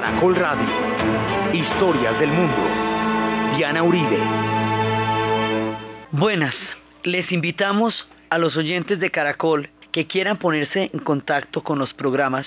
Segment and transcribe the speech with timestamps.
[0.00, 0.68] Caracol Radio.
[1.52, 2.54] Historias del mundo.
[3.56, 4.16] Diana Uribe.
[6.12, 6.54] Buenas,
[7.02, 12.46] les invitamos a los oyentes de Caracol que quieran ponerse en contacto con los programas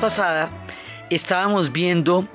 [0.00, 0.48] Pasada
[1.10, 2.28] estábamos viendo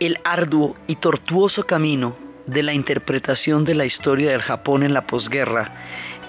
[0.00, 5.06] el arduo y tortuoso camino de la interpretación de la historia del Japón en la
[5.06, 5.70] posguerra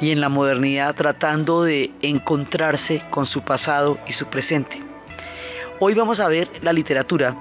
[0.01, 4.81] y en la modernidad tratando de encontrarse con su pasado y su presente.
[5.79, 7.35] Hoy vamos a ver la literatura,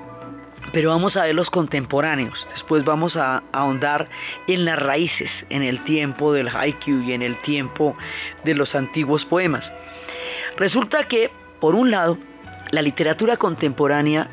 [0.73, 2.47] pero vamos a ver los contemporáneos.
[2.55, 4.09] Después vamos a ahondar
[4.47, 7.97] en las raíces, en el tiempo del haiku y en el tiempo
[8.45, 9.65] de los antiguos poemas.
[10.57, 12.17] Resulta que, por un lado,
[12.71, 14.29] la literatura contemporánea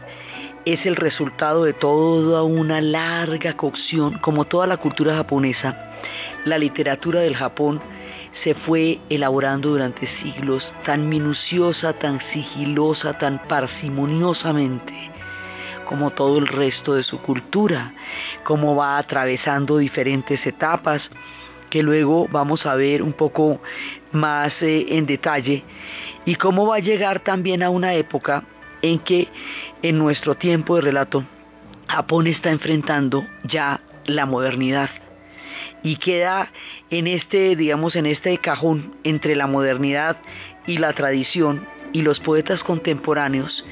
[0.66, 5.93] es el resultado de toda una larga cocción, como toda la cultura japonesa.
[6.43, 7.80] La literatura del Japón
[8.43, 15.11] se fue elaborando durante siglos tan minuciosa, tan sigilosa, tan parsimoniosamente
[15.86, 17.93] como todo el resto de su cultura,
[18.43, 21.09] como va atravesando diferentes etapas
[21.70, 23.59] que luego vamos a ver un poco
[24.11, 25.64] más eh, en detalle
[26.25, 28.43] y cómo va a llegar también a una época
[28.81, 29.27] en que
[29.81, 31.23] en nuestro tiempo de relato
[31.87, 34.89] Japón está enfrentando ya la modernidad
[35.83, 36.52] y queda
[36.89, 40.17] en este, digamos, en este cajón entre la modernidad
[40.65, 43.64] y la tradición y los poetas contemporáneos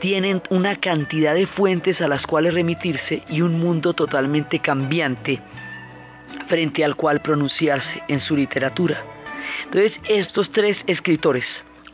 [0.00, 5.40] tienen una cantidad de fuentes a las cuales remitirse y un mundo totalmente cambiante
[6.48, 9.00] frente al cual pronunciarse en su literatura.
[9.66, 11.44] Entonces, estos tres escritores,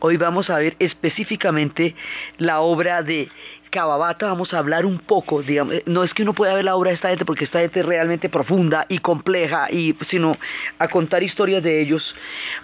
[0.05, 1.95] hoy vamos a ver específicamente
[2.37, 3.27] la obra de
[3.71, 6.91] Kawabata, vamos a hablar un poco, digamos, no es que uno pueda ver la obra
[6.91, 10.37] de esta gente porque esta gente es realmente profunda y compleja, y, sino
[10.77, 12.15] a contar historias de ellos.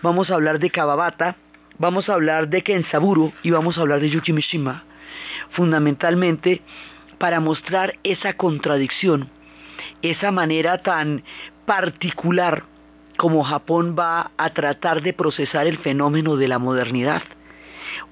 [0.04, 1.36] Vamos a hablar de Kawabata,
[1.80, 4.84] vamos a hablar de Kensaburo y vamos a hablar de Yuki Mishima,
[5.50, 6.62] fundamentalmente
[7.18, 9.32] para mostrar esa contradicción,
[10.04, 11.24] esa manera tan
[11.66, 12.66] particular
[13.22, 17.22] como Japón va a tratar de procesar el fenómeno de la modernidad.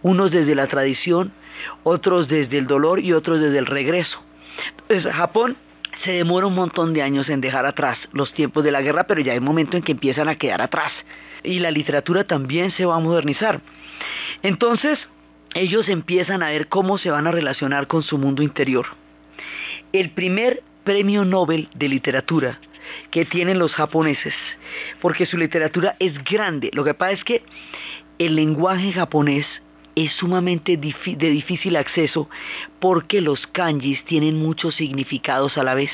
[0.04, 1.32] Unos desde la tradición,
[1.82, 4.22] otros desde el dolor y otros desde el regreso.
[4.82, 5.58] Entonces, Japón
[6.04, 9.20] se demora un montón de años en dejar atrás los tiempos de la guerra, pero
[9.22, 10.92] ya hay un momento en que empiezan a quedar atrás.
[11.42, 13.62] Y la literatura también se va a modernizar.
[14.44, 15.00] Entonces,
[15.56, 18.86] ellos empiezan a ver cómo se van a relacionar con su mundo interior.
[19.92, 22.60] El primer premio Nobel de literatura
[23.12, 24.36] que tienen los japoneses,
[25.02, 26.70] porque su literatura es grande.
[26.74, 27.44] Lo que pasa es que
[28.18, 29.46] el lenguaje japonés
[29.96, 32.30] es sumamente de difícil acceso
[32.80, 35.92] porque los kanjis tienen muchos significados a la vez.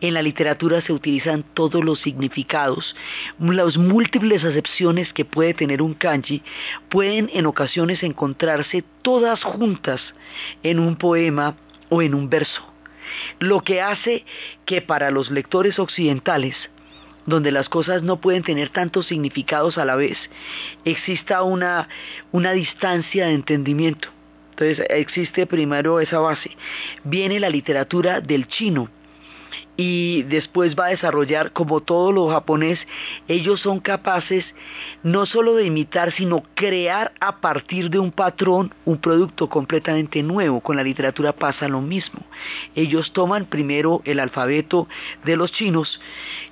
[0.00, 2.96] En la literatura se utilizan todos los significados.
[3.38, 6.42] Las múltiples acepciones que puede tener un kanji
[6.88, 10.00] pueden en ocasiones encontrarse todas juntas
[10.62, 11.56] en un poema
[11.88, 12.69] o en un verso
[13.38, 14.24] lo que hace
[14.64, 16.56] que para los lectores occidentales,
[17.26, 20.18] donde las cosas no pueden tener tantos significados a la vez,
[20.84, 21.88] exista una,
[22.32, 24.08] una distancia de entendimiento.
[24.50, 26.50] Entonces existe primero esa base.
[27.04, 28.90] Viene la literatura del chino
[29.82, 32.78] y después va a desarrollar, como todo lo japonés,
[33.28, 34.44] ellos son capaces
[35.02, 40.60] no solo de imitar, sino crear a partir de un patrón un producto completamente nuevo.
[40.60, 42.20] Con la literatura pasa lo mismo.
[42.74, 44.86] Ellos toman primero el alfabeto
[45.24, 45.98] de los chinos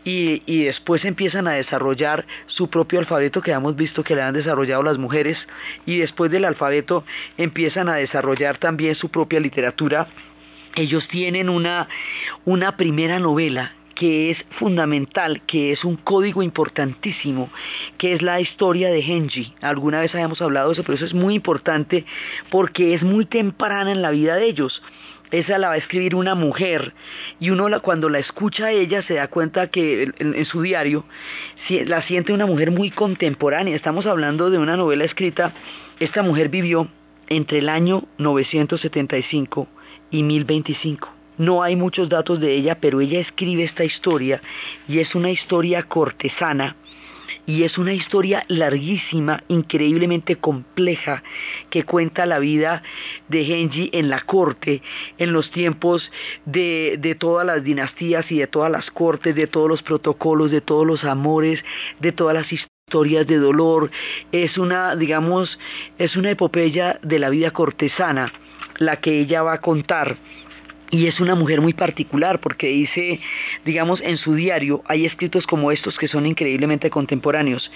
[0.04, 4.32] y, y después empiezan a desarrollar su propio alfabeto que hemos visto que le han
[4.32, 5.36] desarrollado las mujeres
[5.84, 7.04] y después del alfabeto
[7.36, 10.08] empiezan a desarrollar también su propia literatura
[10.78, 11.88] ellos tienen una,
[12.44, 17.50] una primera novela que es fundamental, que es un código importantísimo,
[17.96, 19.54] que es la historia de Genji.
[19.60, 22.04] Alguna vez habíamos hablado de eso, pero eso es muy importante
[22.48, 24.82] porque es muy temprana en la vida de ellos.
[25.32, 26.94] Esa la va a escribir una mujer
[27.40, 31.04] y uno cuando la escucha a ella se da cuenta que en, en su diario
[31.86, 33.74] la siente una mujer muy contemporánea.
[33.74, 35.52] Estamos hablando de una novela escrita,
[35.98, 36.88] esta mujer vivió
[37.28, 39.69] entre el año 975
[40.10, 41.08] y 1025.
[41.38, 44.43] No hay muchos datos de ella, pero ella escribe esta historia
[44.88, 46.76] y es una historia cortesana
[47.46, 51.22] y es una historia larguísima, increíblemente compleja,
[51.70, 52.82] que cuenta la vida
[53.28, 54.82] de Genji en la corte,
[55.16, 56.10] en los tiempos
[56.44, 60.60] de, de, todas las dinastías y de todas las cortes, de todos los protocolos, de
[60.60, 61.64] todos los amores,
[62.00, 63.90] de todas las historias de dolor.
[64.32, 65.58] Es una, digamos,
[65.99, 68.32] es una epopeya de la vida cortesana
[68.78, 70.16] la que ella va a contar.
[70.90, 73.20] Y es una mujer muy particular porque dice,
[73.64, 77.70] digamos, en su diario hay escritos como estos que son increíblemente contemporáneos.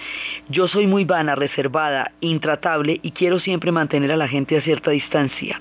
[0.48, 4.92] Yo soy muy vana, reservada, intratable y quiero siempre mantener a la gente a cierta
[4.92, 5.60] distancia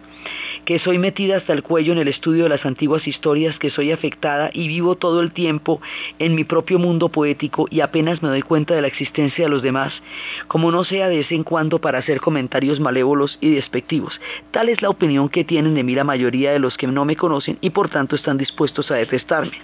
[0.65, 3.91] que soy metida hasta el cuello en el estudio de las antiguas historias, que soy
[3.91, 5.81] afectada y vivo todo el tiempo
[6.19, 9.61] en mi propio mundo poético y apenas me doy cuenta de la existencia de los
[9.61, 9.93] demás,
[10.47, 14.19] como no sea de vez en cuando para hacer comentarios malévolos y despectivos.
[14.51, 17.15] Tal es la opinión que tienen de mí la mayoría de los que no me
[17.15, 19.57] conocen y por tanto están dispuestos a detestarme.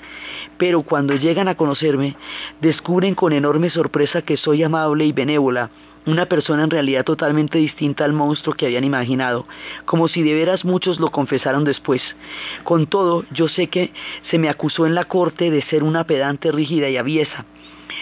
[0.57, 2.15] Pero cuando llegan a conocerme,
[2.61, 5.69] descubren con enorme sorpresa que soy amable y benévola,
[6.07, 9.45] una persona en realidad totalmente distinta al monstruo que habían imaginado,
[9.85, 12.01] como si de veras muchos lo confesaron después.
[12.63, 13.91] Con todo, yo sé que
[14.29, 17.45] se me acusó en la corte de ser una pedante rígida y aviesa,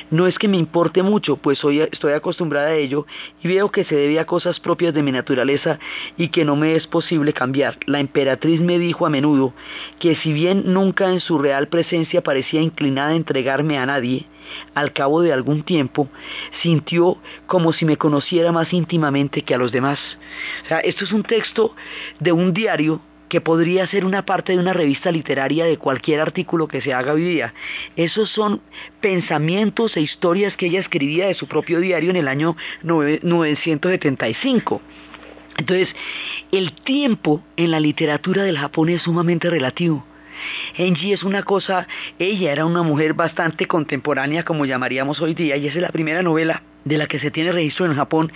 [0.10, 3.06] no es que me importe mucho, pues hoy estoy acostumbrada a ello
[3.42, 5.80] y veo que se debe a cosas propias de mi naturaleza
[6.18, 7.78] y que no me es posible cambiar.
[7.86, 9.54] La emperatriz me dijo a menudo
[10.00, 14.26] que si bien nunca en su real presencia parecía inclinada a entregarme a nadie,
[14.74, 16.10] al cabo de algún tiempo
[16.62, 20.00] sintió como si me conociera más íntimamente que a los demás.
[20.64, 21.76] O sea, esto es un texto
[22.20, 26.68] de un diario que podría ser una parte de una revista literaria de cualquier artículo
[26.68, 27.54] que se haga hoy día.
[27.96, 28.62] Esos son
[29.02, 34.82] pensamientos e historias que ella escribía de su propio diario en el año 975.
[35.58, 35.90] Entonces,
[36.52, 40.06] el tiempo en la literatura del Japón es sumamente relativo.
[40.76, 41.88] Enji es una cosa,
[42.20, 46.22] ella era una mujer bastante contemporánea, como llamaríamos hoy día, y esa es la primera
[46.22, 48.32] novela de la que se tiene registro en Japón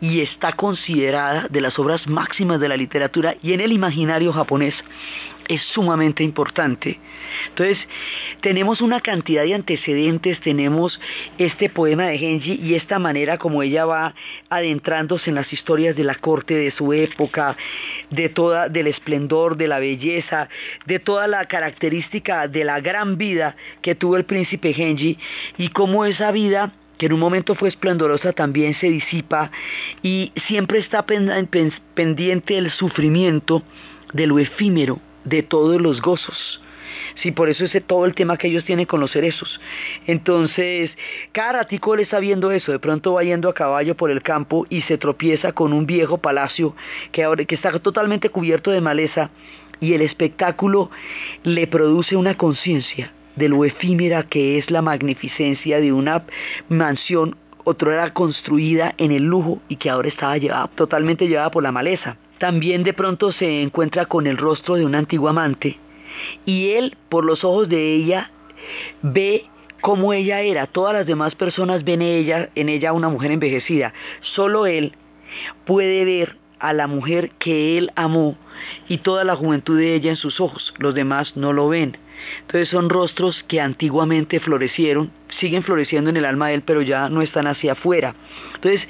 [0.00, 4.74] y está considerada de las obras máximas de la literatura y en el imaginario japonés
[5.48, 6.98] es sumamente importante.
[7.48, 7.78] Entonces,
[8.40, 11.00] tenemos una cantidad de antecedentes, tenemos
[11.38, 14.14] este poema de Genji y esta manera como ella va
[14.48, 17.56] adentrándose en las historias de la corte de su época,
[18.10, 20.48] de toda del esplendor, de la belleza,
[20.86, 25.18] de toda la característica de la gran vida que tuvo el príncipe Genji
[25.58, 29.50] y cómo esa vida que en un momento fue esplendorosa, también se disipa
[30.02, 33.62] y siempre está pendiente el sufrimiento
[34.12, 36.60] de lo efímero, de todos los gozos.
[37.16, 39.60] Sí, por eso es todo el tema que ellos tienen con los cerezos.
[40.06, 40.90] Entonces,
[41.32, 44.66] cada ratico él está viendo eso, de pronto va yendo a caballo por el campo
[44.68, 46.74] y se tropieza con un viejo palacio
[47.12, 49.30] que, ahora, que está totalmente cubierto de maleza
[49.80, 50.90] y el espectáculo
[51.42, 56.24] le produce una conciencia de lo efímera que es la magnificencia de una
[56.68, 57.36] mansión
[57.86, 62.16] era construida en el lujo y que ahora estaba llevada, totalmente llevada por la maleza.
[62.44, 65.78] También de pronto se encuentra con el rostro de un antiguo amante
[66.44, 68.32] y él, por los ojos de ella,
[69.00, 69.46] ve
[69.80, 70.66] cómo ella era.
[70.66, 73.94] Todas las demás personas ven en ella una mujer envejecida.
[74.20, 74.92] Solo él
[75.64, 78.36] puede ver a la mujer que él amó
[78.88, 80.74] y toda la juventud de ella en sus ojos.
[80.76, 81.96] Los demás no lo ven.
[82.40, 87.08] Entonces son rostros que antiguamente florecieron, siguen floreciendo en el alma de él, pero ya
[87.08, 88.14] no están hacia afuera.
[88.54, 88.86] Entonces,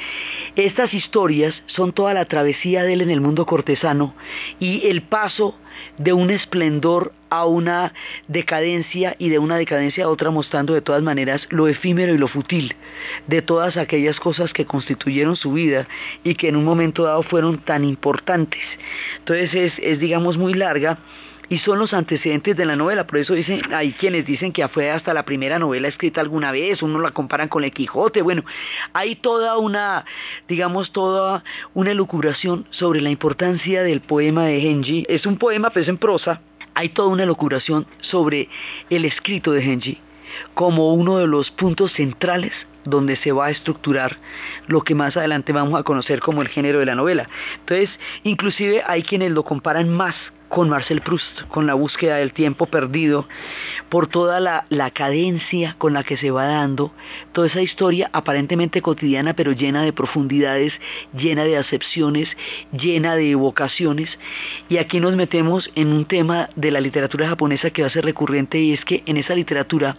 [0.56, 4.14] estas historias son toda la travesía de él en el mundo cortesano
[4.58, 5.58] y el paso
[5.98, 7.92] de un esplendor a una
[8.28, 12.28] decadencia y de una decadencia a otra mostrando de todas maneras lo efímero y lo
[12.28, 12.74] fútil
[13.26, 15.88] de todas aquellas cosas que constituyeron su vida
[16.22, 18.62] y que en un momento dado fueron tan importantes.
[19.18, 20.98] Entonces es, es digamos muy larga
[21.48, 23.06] y son los antecedentes de la novela.
[23.06, 26.82] Por eso dicen, hay quienes dicen que fue hasta la primera novela escrita alguna vez,
[26.82, 28.22] uno la comparan con el Quijote.
[28.22, 28.44] Bueno,
[28.92, 30.04] hay toda una,
[30.48, 35.04] digamos, toda una elucubración sobre la importancia del poema de Genji.
[35.08, 36.40] Es un poema, pero es en prosa.
[36.74, 38.48] Hay toda una elucubración sobre
[38.90, 40.00] el escrito de Genji
[40.54, 42.52] como uno de los puntos centrales
[42.84, 44.18] donde se va a estructurar
[44.66, 47.28] lo que más adelante vamos a conocer como el género de la novela.
[47.60, 47.90] Entonces,
[48.24, 50.14] inclusive hay quienes lo comparan más
[50.54, 53.26] con Marcel Proust, con la búsqueda del tiempo perdido,
[53.88, 56.92] por toda la, cadencia con la que se va dando,
[57.32, 60.72] toda esa historia aparentemente cotidiana, pero llena de profundidades,
[61.12, 62.28] llena de acepciones,
[62.70, 64.16] llena de evocaciones.
[64.68, 68.04] Y aquí nos metemos en un tema de la literatura japonesa que va a ser
[68.04, 69.96] recurrente y es que en esa literatura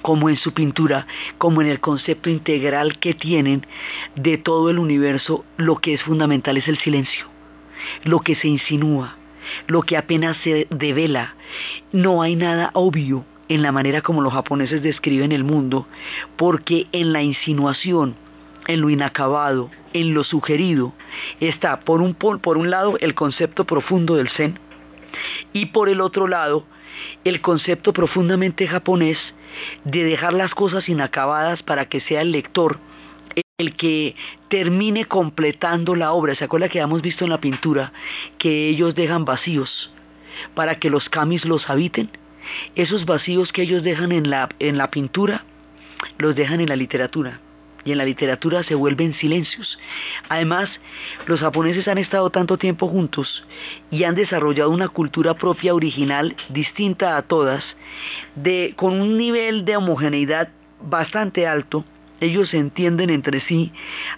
[0.00, 3.66] como en su pintura, como en el concepto integral que tienen
[4.14, 7.26] de todo el universo, lo que es fundamental es el silencio,
[8.04, 9.18] lo que se insinúa,
[9.66, 11.34] lo que apenas se devela.
[11.92, 15.86] No hay nada obvio en la manera como los japoneses describen el mundo,
[16.36, 18.14] porque en la insinuación,
[18.66, 20.92] en lo inacabado, en lo sugerido,
[21.40, 24.58] está por un, por un lado el concepto profundo del zen
[25.52, 26.64] y por el otro lado
[27.24, 29.18] el concepto profundamente japonés
[29.84, 32.78] de dejar las cosas inacabadas para que sea el lector
[33.58, 34.14] el que
[34.46, 36.36] termine completando la obra.
[36.36, 37.92] ¿Se acuerda que hemos visto en la pintura
[38.38, 39.90] que ellos dejan vacíos
[40.54, 42.08] para que los kamis los habiten?
[42.76, 45.44] Esos vacíos que ellos dejan en la, en la pintura,
[46.18, 47.40] los dejan en la literatura.
[47.84, 49.76] Y en la literatura se vuelven silencios.
[50.28, 50.70] Además,
[51.26, 53.44] los japoneses han estado tanto tiempo juntos
[53.90, 57.64] y han desarrollado una cultura propia original distinta a todas,
[58.36, 60.50] de, con un nivel de homogeneidad
[60.80, 61.84] bastante alto,
[62.20, 63.72] ellos se entienden entre sí,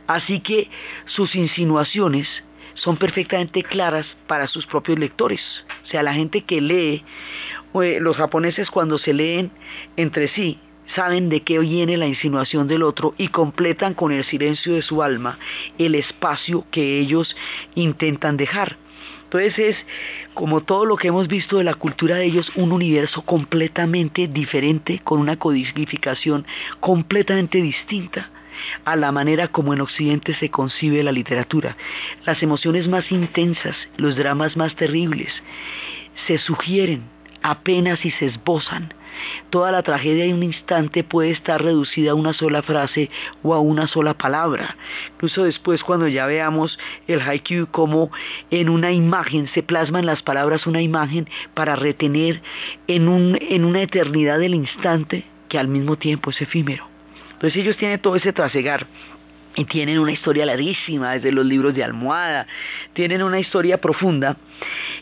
[0.06, 0.68] así que
[1.06, 2.28] sus insinuaciones
[2.74, 5.40] son perfectamente claras para sus propios lectores.
[5.84, 7.04] O sea, la gente que lee,
[7.74, 9.50] los japoneses cuando se leen
[9.96, 10.58] entre sí,
[10.94, 15.02] saben de qué viene la insinuación del otro y completan con el silencio de su
[15.02, 15.38] alma
[15.78, 17.36] el espacio que ellos
[17.74, 18.76] intentan dejar.
[19.32, 19.76] Entonces es,
[20.34, 24.98] como todo lo que hemos visto de la cultura de ellos, un universo completamente diferente,
[25.04, 26.44] con una codificación
[26.80, 28.28] completamente distinta
[28.84, 31.76] a la manera como en Occidente se concibe la literatura.
[32.26, 35.32] Las emociones más intensas, los dramas más terribles,
[36.26, 37.04] se sugieren
[37.40, 38.92] apenas y se esbozan
[39.50, 43.10] Toda la tragedia en un instante puede estar reducida a una sola frase
[43.42, 44.76] o a una sola palabra.
[45.14, 48.10] Incluso después cuando ya veamos el haiku como
[48.50, 52.42] en una imagen, se plasma en las palabras una imagen para retener
[52.86, 56.88] en, en una eternidad del instante que al mismo tiempo es efímero.
[57.32, 58.86] Entonces ellos tienen todo ese trasegar
[59.56, 62.46] y tienen una historia larguísima desde los libros de almohada,
[62.92, 64.36] tienen una historia profunda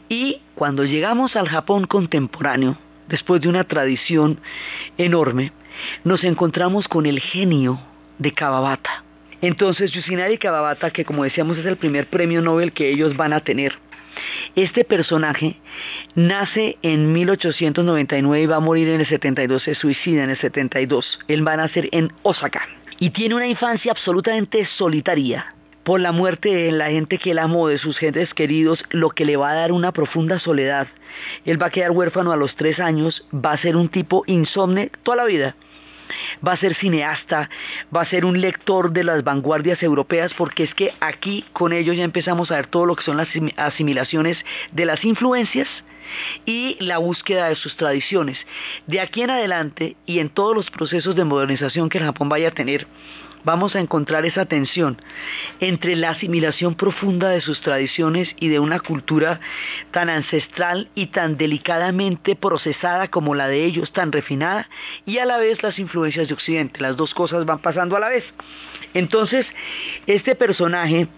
[0.08, 4.40] y cuando llegamos al Japón contemporáneo, después de una tradición
[4.96, 5.52] enorme,
[6.04, 7.80] nos encontramos con el genio
[8.18, 9.04] de Kawabata.
[9.40, 13.40] Entonces, Yusinari Kawabata, que como decíamos es el primer premio Nobel que ellos van a
[13.40, 13.78] tener,
[14.56, 15.56] este personaje
[16.14, 21.20] nace en 1899 y va a morir en el 72, se suicida en el 72.
[21.28, 22.62] Él va a nacer en Osaka
[22.98, 25.54] y tiene una infancia absolutamente solitaria
[25.88, 29.24] por la muerte de la gente que él amó, de sus gentes queridos, lo que
[29.24, 30.86] le va a dar una profunda soledad.
[31.46, 34.90] Él va a quedar huérfano a los tres años, va a ser un tipo insomne
[35.02, 35.56] toda la vida.
[36.46, 37.48] Va a ser cineasta,
[37.96, 41.96] va a ser un lector de las vanguardias europeas, porque es que aquí con ellos
[41.96, 44.36] ya empezamos a ver todo lo que son las asimilaciones
[44.72, 45.68] de las influencias
[46.44, 48.38] y la búsqueda de sus tradiciones.
[48.86, 52.48] De aquí en adelante y en todos los procesos de modernización que el Japón vaya
[52.48, 52.86] a tener,
[53.44, 55.00] vamos a encontrar esa tensión
[55.60, 59.40] entre la asimilación profunda de sus tradiciones y de una cultura
[59.90, 64.68] tan ancestral y tan delicadamente procesada como la de ellos, tan refinada,
[65.06, 66.80] y a la vez las influencias de Occidente.
[66.80, 68.24] Las dos cosas van pasando a la vez.
[68.94, 69.46] Entonces,
[70.06, 71.08] este personaje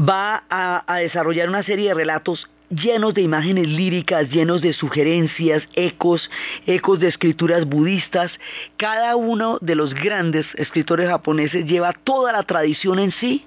[0.00, 5.62] va a, a desarrollar una serie de relatos llenos de imágenes líricas, llenos de sugerencias,
[5.74, 6.30] ecos,
[6.66, 8.32] ecos de escrituras budistas.
[8.76, 13.44] Cada uno de los grandes escritores japoneses lleva toda la tradición en sí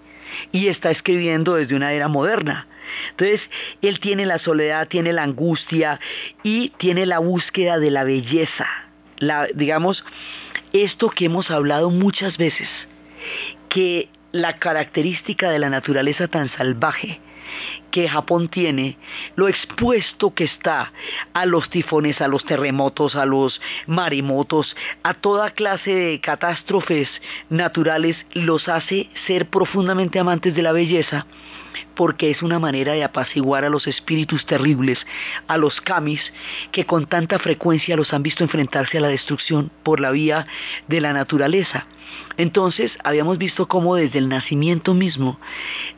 [0.51, 2.67] y está escribiendo desde una era moderna.
[3.11, 3.41] Entonces,
[3.81, 5.99] él tiene la soledad, tiene la angustia
[6.43, 8.67] y tiene la búsqueda de la belleza.
[9.17, 10.03] La, digamos,
[10.73, 12.69] esto que hemos hablado muchas veces,
[13.67, 17.19] que la característica de la naturaleza tan salvaje
[17.91, 18.97] que Japón tiene,
[19.35, 20.91] lo expuesto que está
[21.33, 27.09] a los tifones, a los terremotos, a los maremotos, a toda clase de catástrofes
[27.49, 31.25] naturales, los hace ser profundamente amantes de la belleza
[31.95, 34.99] porque es una manera de apaciguar a los espíritus terribles,
[35.47, 36.21] a los kamis,
[36.71, 40.47] que con tanta frecuencia los han visto enfrentarse a la destrucción por la vía
[40.87, 41.85] de la naturaleza.
[42.37, 45.39] Entonces, habíamos visto cómo desde el nacimiento mismo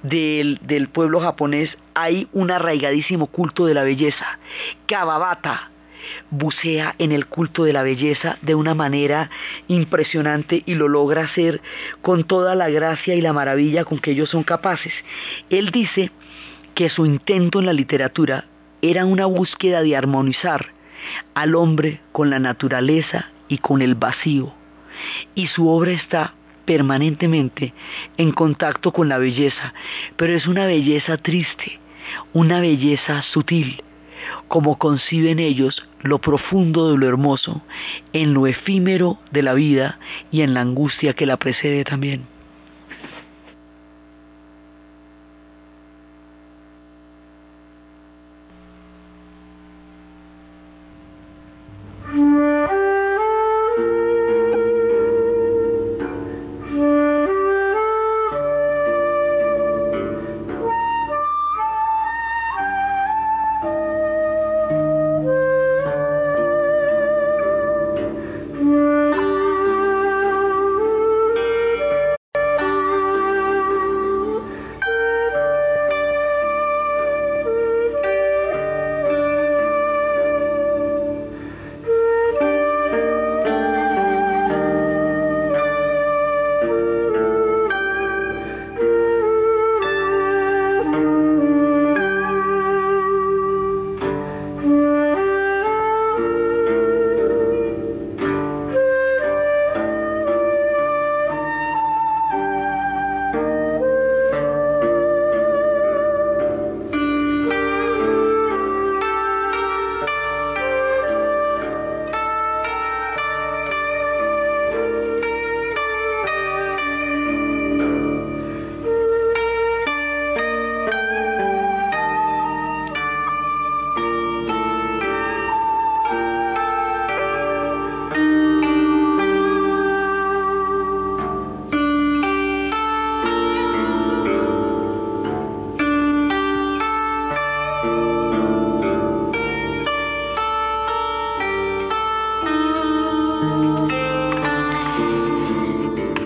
[0.04, 0.60] del,
[0.92, 4.40] pueblo japonés hay un arraigadísimo culto de la belleza.
[4.88, 5.72] Kababata,
[6.30, 9.30] bucea en el culto de la belleza de una manera
[9.68, 11.62] impresionante y lo logra hacer
[12.02, 14.94] con toda la gracia y la maravilla con que ellos son capaces.
[15.50, 16.12] Él dice
[16.76, 18.46] que su intento en la literatura
[18.82, 20.74] era una búsqueda de armonizar
[21.34, 24.54] al hombre con la naturaleza y con el vacío.
[25.36, 26.34] Y su obra está
[26.66, 27.74] permanentemente
[28.18, 29.74] en contacto con la belleza,
[30.16, 31.80] pero es una belleza triste,
[32.34, 33.84] una belleza sutil,
[34.48, 37.62] como conciben ellos lo profundo de lo hermoso,
[38.14, 40.00] en lo efímero de la vida
[40.32, 42.31] y en la angustia que la precede también.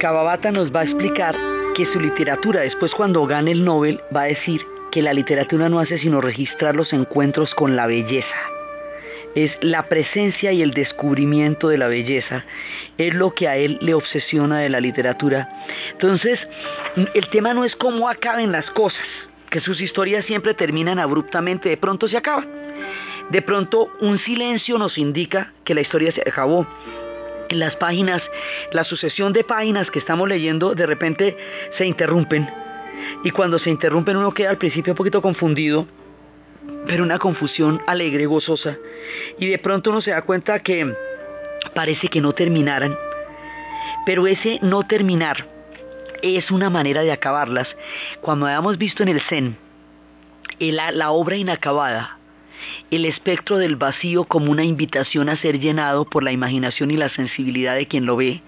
[0.06, 1.36] Kawabata nos va a explicar
[1.74, 5.80] que su literatura, después cuando gane el Nobel, va a decir que la literatura no
[5.80, 8.38] hace sino registrar los encuentros con la belleza.
[9.34, 12.46] Es la presencia y el descubrimiento de la belleza,
[13.00, 15.50] es lo que a él le obsesiona de la literatura.
[15.94, 16.39] Entonces,
[17.15, 19.08] el tema no es cómo acaben las cosas,
[19.50, 22.48] que sus historias siempre terminan abruptamente, de pronto se acaban.
[23.32, 26.68] De pronto un silencio nos indica que la historia se acabó
[27.49, 28.21] las páginas,
[28.71, 31.38] la sucesión de páginas que estamos leyendo de repente
[31.77, 32.49] se interrumpen.
[33.23, 35.88] Y cuando se interrumpen uno queda al principio un poquito confundido,
[36.88, 38.77] pero una confusión alegre, gozosa.
[39.39, 40.93] Y de pronto uno se da cuenta que
[41.73, 42.95] parece que no terminaran.
[44.05, 45.47] Pero ese no terminar
[46.21, 47.67] es una manera de acabarlas.
[48.21, 49.58] Cuando habíamos visto en el Zen
[50.60, 52.17] la obra inacabada,
[52.91, 57.10] el espectro del vacío como una invitación a ser llenado por la imaginación y la
[57.10, 58.41] sensibilidad de quien lo ve,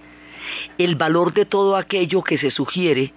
[0.77, 3.13] el valor de todo aquello que se sugiere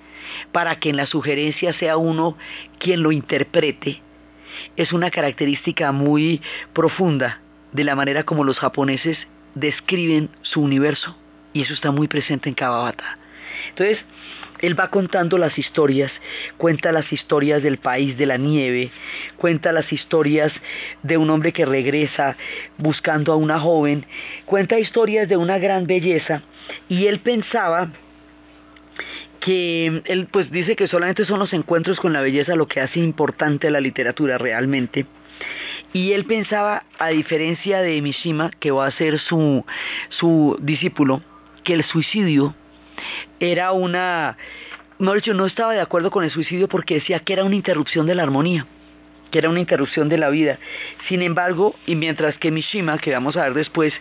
[0.53, 2.37] para que en la sugerencia sea uno
[2.79, 4.03] quien lo interprete,
[4.77, 6.41] es una característica muy
[6.73, 7.41] profunda
[7.73, 9.19] de la manera como los japoneses
[9.55, 11.17] describen su universo
[11.53, 13.19] y eso está muy presente en Kawabata.
[13.69, 14.05] Entonces,
[14.61, 16.13] él va contando las historias,
[16.57, 18.91] cuenta las historias del país de la nieve,
[19.37, 20.53] cuenta las historias
[21.03, 22.37] de un hombre que regresa
[22.79, 24.05] buscando a una joven,
[24.45, 26.43] cuenta historias de una gran belleza
[26.89, 27.91] y él pensaba
[29.41, 33.01] que él pues dice que solamente son los encuentros con la belleza lo que hace
[33.01, 35.07] importante la literatura realmente.
[35.93, 39.65] Y él pensaba, a diferencia de Mishima, que va a ser su,
[40.11, 41.23] su discípulo,
[41.65, 42.55] que el suicidio
[43.39, 44.37] era una,
[44.99, 48.15] no, no estaba de acuerdo con el suicidio porque decía que era una interrupción de
[48.15, 48.67] la armonía
[49.31, 50.59] que era una interrupción de la vida.
[51.09, 53.95] Sin embargo, y mientras que Mishima, que vamos a ver después,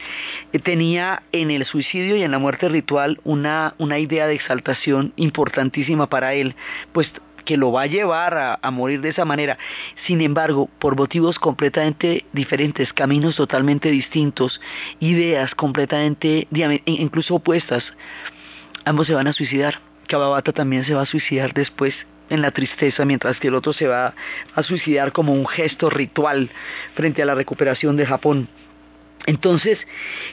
[0.52, 5.14] eh, tenía en el suicidio y en la muerte ritual una, una idea de exaltación
[5.16, 6.56] importantísima para él,
[6.92, 7.12] pues
[7.46, 9.58] que lo va a llevar a, a, morir de esa manera.
[10.06, 14.60] Sin embargo, por motivos completamente diferentes, caminos totalmente distintos,
[15.00, 16.48] ideas completamente,
[16.86, 17.84] incluso opuestas,
[18.90, 19.76] ambos se van a suicidar.
[20.08, 21.94] Kawabata también se va a suicidar después
[22.30, 24.16] en la tristeza, mientras que el otro se va
[24.56, 26.50] a suicidar como un gesto ritual
[26.96, 28.48] frente a la recuperación de Japón.
[29.28, 29.78] Entonces,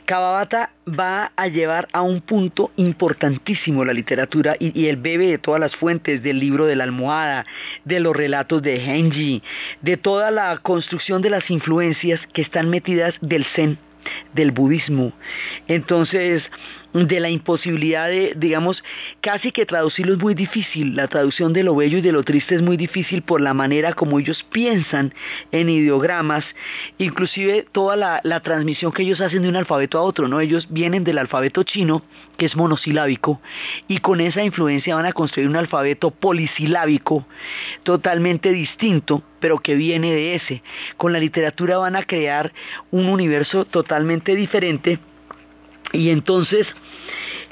[0.07, 5.39] Kawabata va a llevar a un punto importantísimo la literatura y, y, él bebe de
[5.39, 7.45] todas las fuentes del libro de la almohada,
[7.85, 9.43] de los relatos de Genji,
[9.83, 13.77] de toda la construcción de las influencias que están metidas del Zen,
[14.33, 15.13] del budismo.
[15.69, 16.43] Entonces,
[17.05, 18.83] de la imposibilidad de, digamos,
[19.21, 20.97] casi que traducirlo es muy difícil.
[20.97, 23.93] La traducción de lo bello y de lo triste es muy difícil por la manera
[23.93, 25.13] como ellos piensan
[25.53, 26.45] en ideogramas,
[26.97, 30.41] inclusive toda la, la transmisión que ellos hacen de un alfabeto a otro, ¿no?
[30.41, 32.03] Ellos vienen del alfabeto chino,
[32.39, 33.41] que es monosilábico,
[33.89, 37.27] y con esa influencia van a construir un alfabeto polisilábico
[37.83, 40.63] totalmente distinto, pero que viene de ese.
[40.97, 42.53] Con la literatura van a crear
[42.91, 44.99] un universo totalmente diferente
[45.93, 46.67] y entonces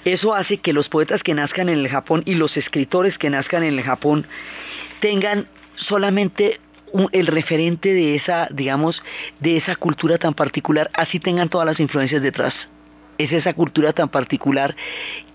[0.05, 3.63] eso hace que los poetas que nazcan en el Japón y los escritores que nazcan
[3.63, 4.27] en el Japón
[5.01, 6.61] tengan solamente
[7.13, 9.03] el referente de esa, digamos,
[9.41, 12.55] de esa cultura tan particular, así tengan todas las influencias detrás.
[13.17, 14.75] Es esa cultura tan particular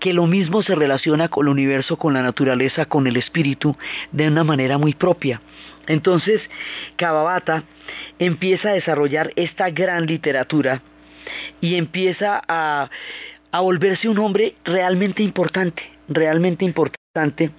[0.00, 3.76] que lo mismo se relaciona con el universo, con la naturaleza, con el espíritu,
[4.12, 5.40] de una manera muy propia.
[5.86, 6.42] Entonces,
[6.96, 7.64] Kawabata
[8.18, 10.82] empieza a desarrollar esta gran literatura
[11.60, 12.90] y empieza a,
[13.52, 17.50] a volverse un hombre realmente importante, realmente importante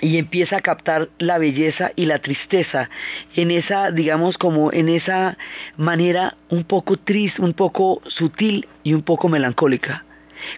[0.00, 2.90] y empieza a captar la belleza y la tristeza
[3.36, 5.38] en esa, digamos, como en esa
[5.76, 10.04] manera un poco triste, un poco sutil y un poco melancólica,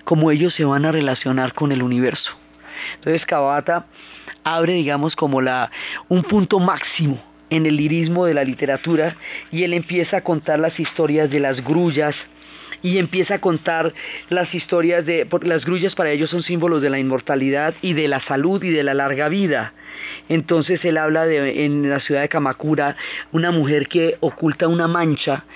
[0.04, 2.32] como ellos se van a relacionar con el universo.
[2.94, 3.86] Entonces Kawabata
[4.44, 5.70] abre, digamos, como la,
[6.08, 9.16] un punto máximo en el lirismo de la literatura
[9.52, 12.14] y él empieza a contar las historias de las grullas
[12.84, 13.94] y empieza a contar
[14.28, 18.08] las historias de porque las grullas para ellos son símbolos de la inmortalidad y de
[18.08, 19.72] la salud y de la larga vida.
[20.28, 22.94] Entonces él habla de en la ciudad de Kamakura
[23.32, 25.46] una mujer que oculta una mancha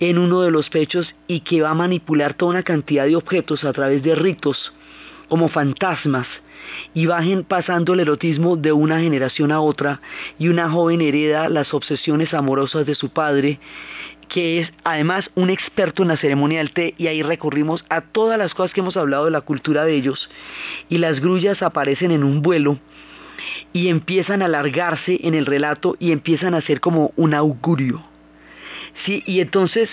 [0.00, 3.64] en uno de los pechos y que va a manipular toda una cantidad de objetos
[3.64, 4.74] a través de ritos
[5.28, 6.26] como fantasmas
[6.92, 10.00] y bajen pasando el erotismo de una generación a otra
[10.38, 13.60] y una joven hereda las obsesiones amorosas de su padre
[14.28, 18.38] que es además un experto en la ceremonia del té y ahí recurrimos a todas
[18.38, 20.28] las cosas que hemos hablado de la cultura de ellos
[20.88, 22.78] y las grullas aparecen en un vuelo
[23.72, 28.02] y empiezan a alargarse en el relato y empiezan a ser como un augurio.
[29.04, 29.90] Sí, y entonces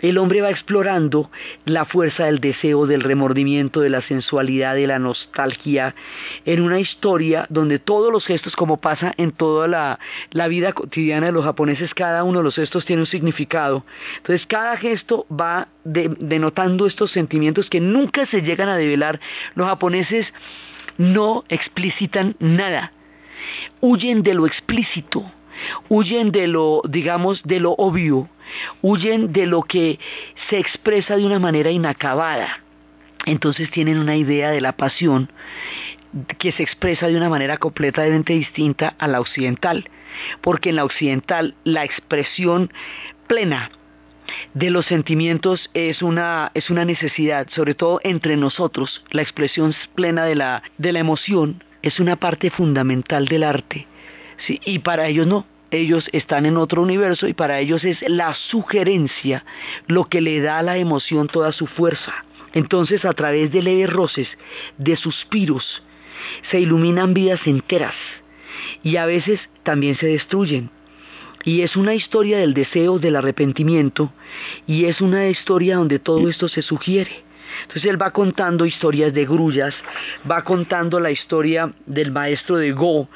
[0.00, 1.30] el hombre va explorando
[1.64, 5.94] la fuerza del deseo, del remordimiento, de la sensualidad, de la nostalgia,
[6.44, 9.98] en una historia donde todos los gestos, como pasa en toda la,
[10.30, 13.84] la vida cotidiana de los japoneses, cada uno de los gestos tiene un significado.
[14.18, 19.20] Entonces cada gesto va de, denotando estos sentimientos que nunca se llegan a develar.
[19.56, 20.32] Los japoneses
[20.96, 22.92] no explicitan nada,
[23.80, 25.24] huyen de lo explícito
[25.88, 28.28] huyen de lo, digamos, de lo obvio,
[28.82, 29.98] huyen de lo que
[30.48, 32.60] se expresa de una manera inacabada.
[33.26, 35.30] Entonces tienen una idea de la pasión
[36.38, 39.84] que se expresa de una manera completamente distinta a la occidental,
[40.40, 42.72] porque en la occidental la expresión
[43.26, 43.70] plena
[44.54, 50.24] de los sentimientos es una, es una necesidad, sobre todo entre nosotros, la expresión plena
[50.24, 53.86] de la, de la emoción es una parte fundamental del arte
[54.46, 55.46] y para ellos no.
[55.70, 59.44] Ellos están en otro universo y para ellos es la sugerencia
[59.86, 62.24] lo que le da a la emoción toda su fuerza.
[62.54, 64.28] Entonces a través de leves roces,
[64.78, 65.82] de suspiros,
[66.50, 67.94] se iluminan vidas enteras
[68.82, 70.70] y a veces también se destruyen.
[71.44, 74.12] Y es una historia del deseo, del arrepentimiento,
[74.66, 77.27] y es una historia donde todo esto se sugiere.
[77.62, 79.74] Entonces él va contando historias de grullas,
[80.30, 83.08] va contando la historia del maestro de Go,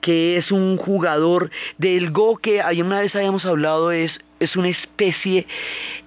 [0.00, 5.46] que es un jugador del Go que una vez habíamos hablado es es una especie,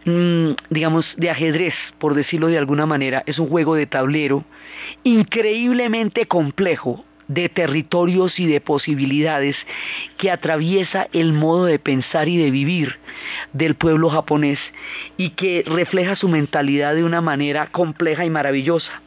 [0.05, 3.23] mmm, digamos, de ajedrez, por decirlo de alguna manera.
[3.25, 4.45] Es un juego de tablero
[5.03, 9.57] increíblemente complejo de territorios y de posibilidades
[10.17, 12.99] que atraviesa el modo de pensar y de vivir
[13.53, 14.59] del pueblo japonés
[15.17, 19.01] y que refleja su mentalidad de una manera compleja y maravillosa.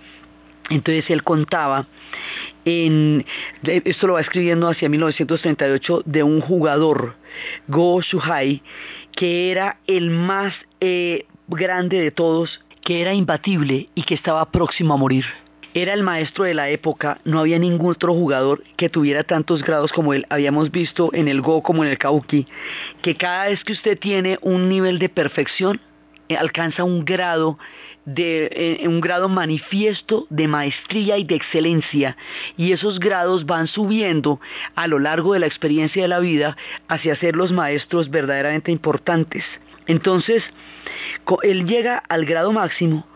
[0.68, 1.86] Entonces él contaba,
[2.64, 3.24] en,
[3.64, 7.16] esto lo va escribiendo hacia 1938, de un jugador,
[7.66, 8.62] Go Shuhai,
[9.10, 14.94] que era el más eh, grande de todos, que era imbatible y que estaba próximo
[14.94, 15.24] a morir
[15.74, 19.92] era el maestro de la época, no había ningún otro jugador que tuviera tantos grados
[19.92, 20.26] como él.
[20.28, 22.46] Habíamos visto en el Go como en el Kauki,
[23.02, 25.80] que cada vez que usted tiene un nivel de perfección,
[26.28, 27.58] eh, alcanza un grado
[28.04, 32.16] de eh, un grado manifiesto de maestría y de excelencia
[32.56, 34.40] y esos grados van subiendo
[34.74, 36.56] a lo largo de la experiencia de la vida
[36.88, 39.44] hacia ser los maestros verdaderamente importantes.
[39.86, 40.42] Entonces,
[41.42, 43.06] él llega al grado máximo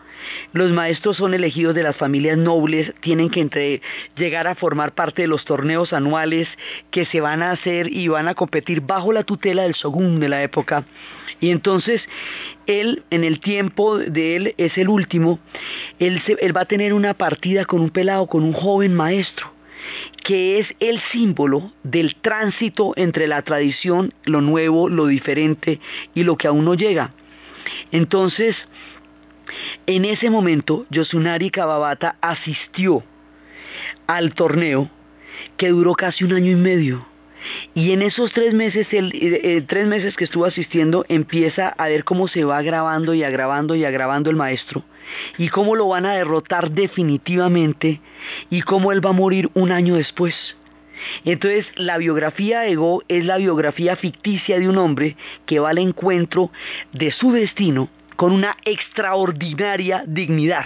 [0.53, 3.81] los maestros son elegidos de las familias nobles, tienen que
[4.15, 6.47] llegar a formar parte de los torneos anuales
[6.91, 10.29] que se van a hacer y van a competir bajo la tutela del shogun de
[10.29, 10.85] la época.
[11.39, 12.01] Y entonces
[12.65, 15.39] él, en el tiempo de él, es el último,
[15.99, 19.55] él, él va a tener una partida con un pelado, con un joven maestro
[20.23, 25.79] que es el símbolo del tránsito entre la tradición, lo nuevo, lo diferente
[26.15, 27.11] y lo que aún no llega.
[27.91, 28.55] Entonces,
[29.87, 33.03] en ese momento, Yosunari Kawabata asistió
[34.07, 34.89] al torneo
[35.57, 37.05] que duró casi un año y medio.
[37.75, 42.27] Y en esos tres meses, eh, tres meses que estuvo asistiendo, empieza a ver cómo
[42.27, 44.83] se va agravando y agravando y agravando el maestro.
[45.37, 48.01] Y cómo lo van a derrotar definitivamente.
[48.49, 50.33] Y cómo él va a morir un año después.
[51.23, 55.15] Entonces, la biografía de Go es la biografía ficticia de un hombre
[55.45, 56.51] que va al encuentro
[56.93, 60.65] de su destino con una extraordinaria dignidad.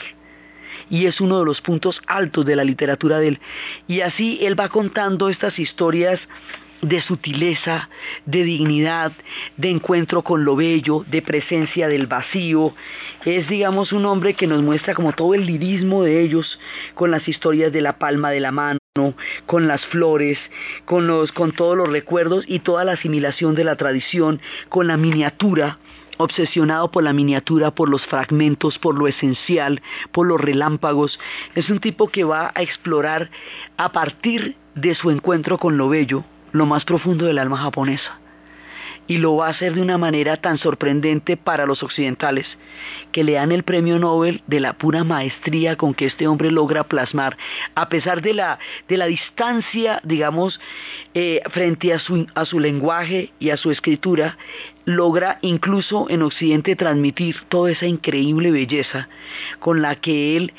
[0.89, 3.39] Y es uno de los puntos altos de la literatura de él.
[3.87, 6.19] Y así él va contando estas historias
[6.81, 7.89] de sutileza,
[8.25, 9.11] de dignidad,
[9.57, 12.73] de encuentro con lo bello, de presencia del vacío.
[13.25, 16.59] Es, digamos, un hombre que nos muestra como todo el lirismo de ellos,
[16.93, 18.79] con las historias de la palma de la mano,
[19.45, 20.39] con las flores,
[20.85, 24.97] con, los, con todos los recuerdos y toda la asimilación de la tradición, con la
[24.97, 25.79] miniatura
[26.19, 31.19] obsesionado por la miniatura, por los fragmentos, por lo esencial, por los relámpagos.
[31.55, 33.31] Es un tipo que va a explorar
[33.77, 38.19] a partir de su encuentro con lo bello, lo más profundo del alma japonesa
[39.09, 42.45] y lo va a hacer de una manera tan sorprendente para los occidentales,
[43.11, 46.83] que le dan el premio Nobel de la pura maestría con que este hombre logra
[46.83, 47.35] plasmar,
[47.73, 50.59] a pesar de la, de la distancia, digamos,
[51.15, 54.37] eh, frente a su, a su lenguaje y a su escritura,
[54.85, 59.09] logra incluso en Occidente transmitir toda esa increíble belleza
[59.59, 60.53] con la que él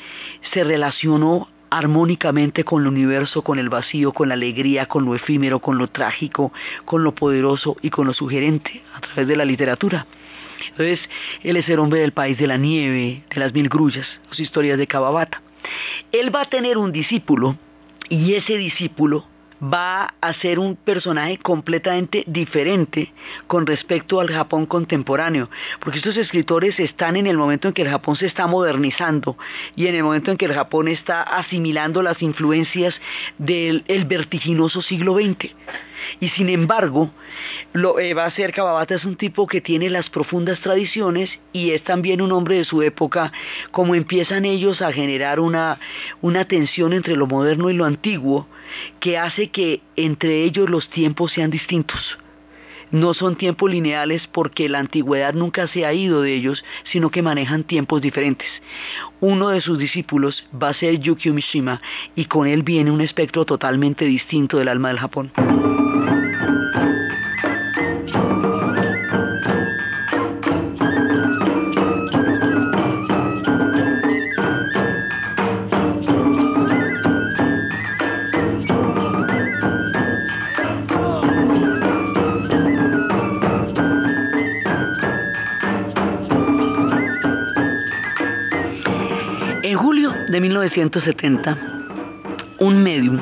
[0.51, 5.59] se relacionó armónicamente con el universo, con el vacío, con la alegría, con lo efímero,
[5.59, 6.51] con lo trágico,
[6.85, 10.05] con lo poderoso y con lo sugerente a través de la literatura.
[10.69, 10.99] Entonces,
[11.41, 14.77] él es el hombre del país de la nieve, de las mil grullas, las historias
[14.77, 15.41] de Kawabata.
[16.11, 17.55] Él va a tener un discípulo
[18.09, 19.25] y ese discípulo
[19.61, 23.13] va a ser un personaje completamente diferente
[23.47, 27.89] con respecto al Japón contemporáneo, porque estos escritores están en el momento en que el
[27.89, 29.37] Japón se está modernizando
[29.75, 32.95] y en el momento en que el Japón está asimilando las influencias
[33.37, 35.53] del vertiginoso siglo XX.
[36.19, 37.11] Y sin embargo,
[37.99, 41.83] eh, va a ser Kababata es un tipo que tiene las profundas tradiciones y es
[41.83, 43.31] también un hombre de su época,
[43.71, 45.79] como empiezan ellos a generar una,
[46.21, 48.47] una tensión entre lo moderno y lo antiguo,
[48.99, 52.17] que hace que entre ellos los tiempos sean distintos
[52.91, 57.21] no son tiempos lineales porque la antigüedad nunca se ha ido de ellos, sino que
[57.21, 58.47] manejan tiempos diferentes.
[59.19, 61.81] Uno de sus discípulos va a ser Yukio Mishima
[62.15, 65.31] y con él viene un espectro totalmente distinto del alma del Japón.
[90.41, 91.57] De 1970,
[92.59, 93.19] un medium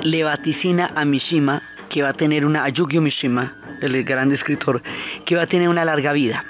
[0.00, 4.82] le vaticina a Mishima que va a tener una, a Yukio Mishima, el gran escritor,
[5.26, 6.44] que va a tener una larga vida.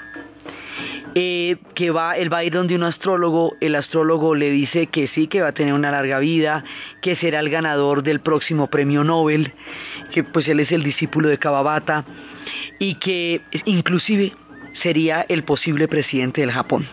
[1.13, 5.07] Eh, que va, él va a ir donde un astrólogo, el astrólogo le dice que
[5.07, 6.63] sí, que va a tener una larga vida,
[7.01, 9.51] que será el ganador del próximo premio Nobel,
[10.13, 12.05] que pues él es el discípulo de Kawabata
[12.79, 14.31] y que inclusive
[14.81, 16.87] sería el posible presidente del Japón.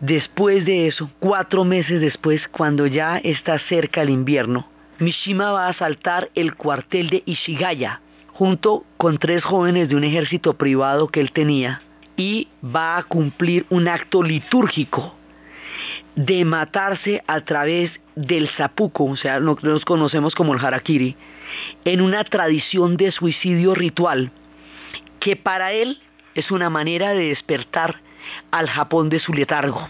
[0.00, 5.70] Después de eso, cuatro meses después, cuando ya está cerca el invierno, Mishima va a
[5.70, 8.00] asaltar el cuartel de Ishigaya,
[8.32, 11.80] junto con tres jóvenes de un ejército privado que él tenía,
[12.16, 15.14] y va a cumplir un acto litúrgico
[16.14, 21.16] de matarse a través del zapuco, o sea, lo que nos conocemos como el harakiri,
[21.86, 24.30] en una tradición de suicidio ritual,
[25.20, 26.00] que para él
[26.34, 28.00] es una manera de despertar
[28.50, 29.88] al Japón de su letargo.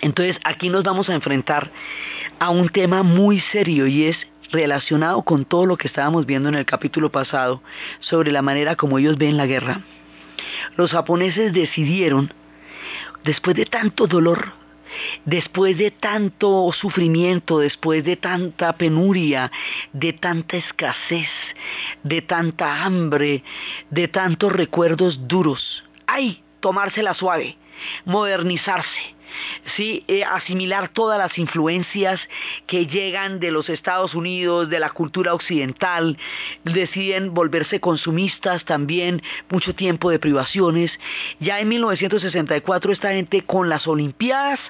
[0.00, 1.70] Entonces aquí nos vamos a enfrentar
[2.38, 4.16] a un tema muy serio y es
[4.50, 7.62] relacionado con todo lo que estábamos viendo en el capítulo pasado
[8.00, 9.80] sobre la manera como ellos ven la guerra.
[10.76, 12.32] Los japoneses decidieron,
[13.24, 14.52] después de tanto dolor,
[15.24, 19.50] después de tanto sufrimiento, después de tanta penuria,
[19.92, 21.28] de tanta escasez,
[22.02, 23.42] de tanta hambre,
[23.90, 26.42] de tantos recuerdos duros, ¡ay!
[26.62, 27.58] Tomársela suave,
[28.06, 29.14] modernizarse,
[29.76, 30.04] ¿sí?
[30.08, 32.20] Eh, asimilar todas las influencias
[32.66, 36.16] que llegan de los Estados Unidos, de la cultura occidental,
[36.64, 39.20] deciden volverse consumistas también,
[39.50, 40.90] mucho tiempo de privaciones.
[41.40, 44.60] Ya en 1964 esta gente con las Olimpiadas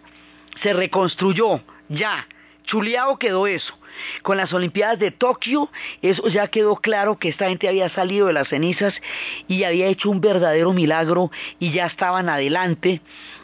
[0.62, 2.26] se reconstruyó, ya,
[2.64, 3.74] chuleado quedó eso.
[4.22, 5.70] Con las Olimpiadas de Tokio,
[6.00, 8.94] eso ya quedó claro que esta gente había salido de las cenizas
[9.48, 13.00] y había hecho un verdadero milagro y ya estaban adelante.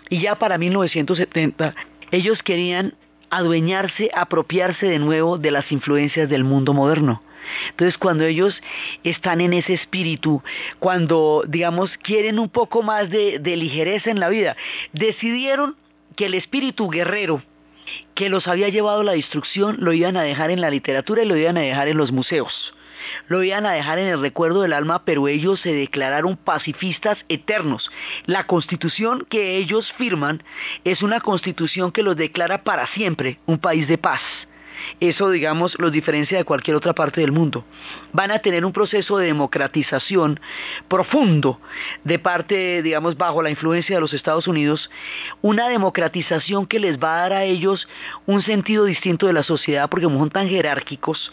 [0.09, 1.75] Y ya para 1970
[2.11, 2.95] ellos querían
[3.31, 7.23] adueñarse, apropiarse de nuevo de las influencias del mundo moderno.
[7.71, 8.61] Entonces cuando ellos
[9.05, 10.43] están en ese espíritu,
[10.79, 14.57] cuando digamos quieren un poco más de, de ligereza en la vida,
[14.93, 15.77] decidieron
[16.17, 17.43] que el espíritu guerrero
[18.15, 21.37] que los había llevado la destrucción lo iban a dejar en la literatura y lo
[21.37, 22.75] iban a dejar en los museos
[23.29, 27.91] lo iban a dejar en el recuerdo del alma, pero ellos se declararon pacifistas eternos.
[28.27, 30.43] La constitución que ellos firman
[30.85, 34.21] es una constitución que los declara para siempre un país de paz.
[35.01, 37.65] Eso, digamos, los diferencia de cualquier otra parte del mundo.
[38.13, 40.41] Van a tener un proceso de democratización
[40.89, 41.61] profundo
[42.05, 44.91] de parte, digamos, bajo la influencia de los Estados Unidos,
[45.43, 47.89] una democratización que les va a dar a ellos
[48.27, 51.31] un sentido distinto de la sociedad porque son tan jerárquicos,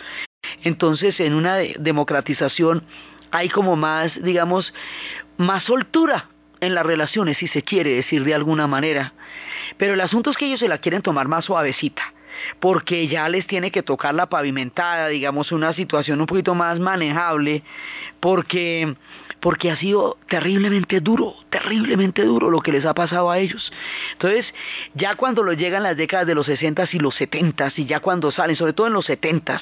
[0.64, 2.84] entonces, en una democratización
[3.32, 4.74] hay como más, digamos,
[5.38, 6.30] más soltura
[6.62, 9.14] en las relaciones, si se quiere decir de alguna manera.
[9.78, 12.15] Pero el asunto es que ellos se la quieren tomar más suavecita
[12.60, 17.64] porque ya les tiene que tocar la pavimentada, digamos, una situación un poquito más manejable,
[18.20, 18.96] porque
[19.46, 23.72] porque ha sido terriblemente duro, terriblemente duro lo que les ha pasado a ellos.
[24.14, 24.46] Entonces,
[24.96, 28.32] ya cuando lo llegan las décadas de los 60 y los 70 y ya cuando
[28.32, 29.62] salen, sobre todo en los 70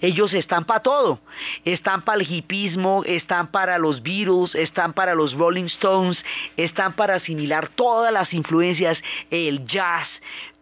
[0.00, 1.20] ellos están para todo.
[1.64, 6.16] Están para el hipismo, están para los Beatles, están para los Rolling Stones,
[6.56, 8.98] están para asimilar todas las influencias,
[9.30, 10.08] el jazz,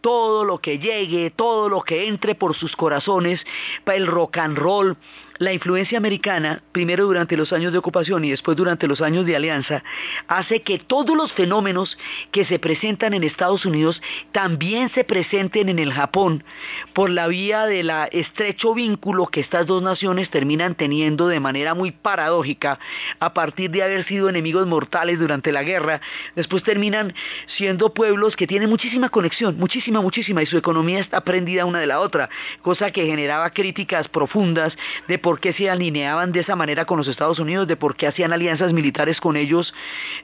[0.00, 3.44] todo lo que llegue, todo lo que entre por sus corazones,
[3.86, 4.96] el rock and roll,
[5.38, 9.36] la influencia americana, primero durante los años de ocupación y después durante los años de
[9.36, 9.82] alianza,
[10.28, 11.98] hace que todos los fenómenos
[12.30, 14.00] que se presentan en Estados Unidos
[14.32, 16.44] también se presenten en el Japón
[16.92, 21.90] por la vía del estrecho vínculo que estas dos naciones terminan teniendo de manera muy
[21.90, 22.78] paradójica
[23.20, 26.00] a partir de haber sido enemigos mortales durante la guerra,
[26.34, 27.14] después terminan
[27.46, 31.86] siendo pueblos que tienen muchísima conexión, muchísima, muchísima, y su economía está prendida una de
[31.86, 32.28] la otra,
[32.62, 34.76] cosa que generaba críticas profundas
[35.08, 38.06] de por qué se alineaban de esa manera con los Estados Unidos, de por qué
[38.06, 39.74] hacían alianzas militares con ellos,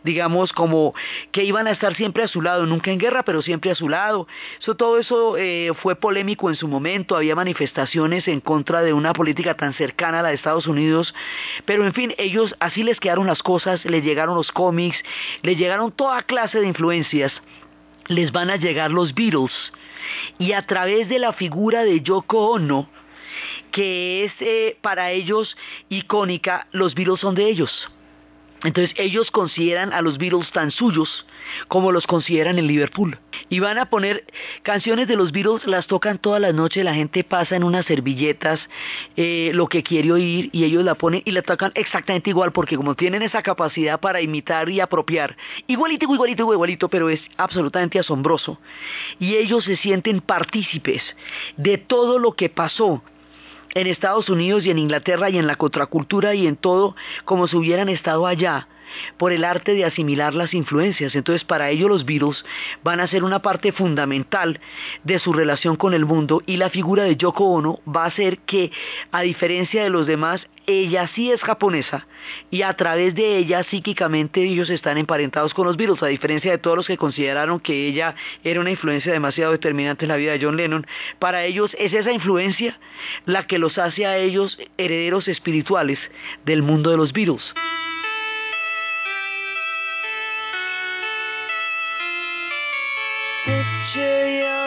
[0.04, 0.94] digamos, como
[1.32, 3.88] que iban a estar siempre a su lado, nunca en guerra, pero siempre a su
[3.88, 4.28] lado.
[4.76, 9.56] Todo eso eh, fue polémico en su momento, había manifestaciones en contra de una política
[9.56, 11.12] tan cercana a la de Estados Unidos,
[11.64, 15.02] pero en fin, ellos así les quedaron las cosas, les llegaron los cómics,
[15.42, 17.32] les llegaron toda clase de influencias,
[18.06, 19.72] les van a llegar los Beatles,
[20.38, 22.88] y a través de la figura de Yoko Ono,
[23.72, 25.56] que es eh, para ellos
[25.88, 27.90] icónica, los Beatles son de ellos.
[28.64, 31.26] Entonces ellos consideran a los Beatles tan suyos
[31.66, 33.18] como los consideran en Liverpool.
[33.48, 34.24] Y van a poner
[34.62, 38.60] canciones de los Beatles, las tocan todas las noches, la gente pasa en unas servilletas
[39.16, 42.76] eh, lo que quiere oír y ellos la ponen y la tocan exactamente igual porque
[42.76, 48.60] como tienen esa capacidad para imitar y apropiar, igualito, igualito, igualito, pero es absolutamente asombroso.
[49.18, 51.02] Y ellos se sienten partícipes
[51.56, 53.02] de todo lo que pasó
[53.74, 57.56] en Estados Unidos y en Inglaterra y en la contracultura y en todo como si
[57.56, 58.68] hubieran estado allá
[59.16, 61.14] por el arte de asimilar las influencias.
[61.14, 62.44] Entonces para ellos los virus
[62.82, 64.60] van a ser una parte fundamental
[65.04, 68.38] de su relación con el mundo y la figura de Yoko Ono va a ser
[68.38, 68.70] que
[69.10, 72.06] a diferencia de los demás ella sí es japonesa
[72.50, 76.58] y a través de ella psíquicamente ellos están emparentados con los virus, a diferencia de
[76.58, 80.44] todos los que consideraron que ella era una influencia demasiado determinante en la vida de
[80.44, 80.86] John Lennon.
[81.18, 82.78] Para ellos es esa influencia
[83.26, 85.98] la que los hace a ellos herederos espirituales
[86.44, 87.54] del mundo de los virus.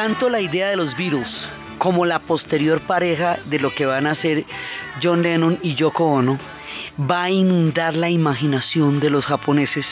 [0.00, 1.28] Tanto la idea de los Beatles
[1.76, 4.46] como la posterior pareja de lo que van a ser
[5.02, 6.38] John Lennon y Yoko Ono
[6.98, 9.84] va a inundar la imaginación de los japoneses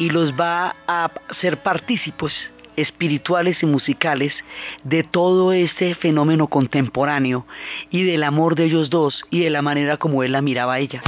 [0.00, 1.08] y los va a
[1.40, 2.32] ser partícipes
[2.74, 4.34] espirituales y musicales
[4.82, 7.46] de todo este fenómeno contemporáneo
[7.90, 10.78] y del amor de ellos dos y de la manera como él la miraba a
[10.80, 11.00] ella.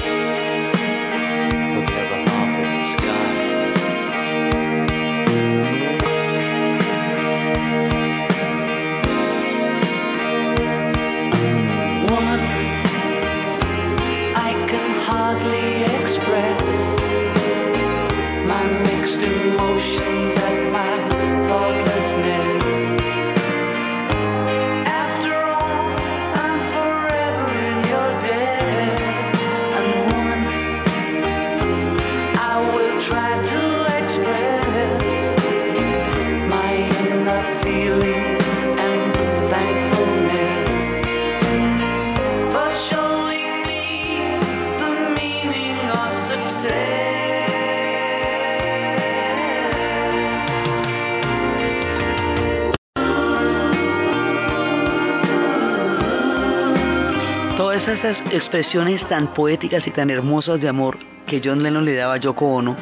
[58.06, 60.96] Esas expresiones tan poéticas y tan hermosas de amor
[61.26, 62.76] que John Lennon le daba a Yoko Ono,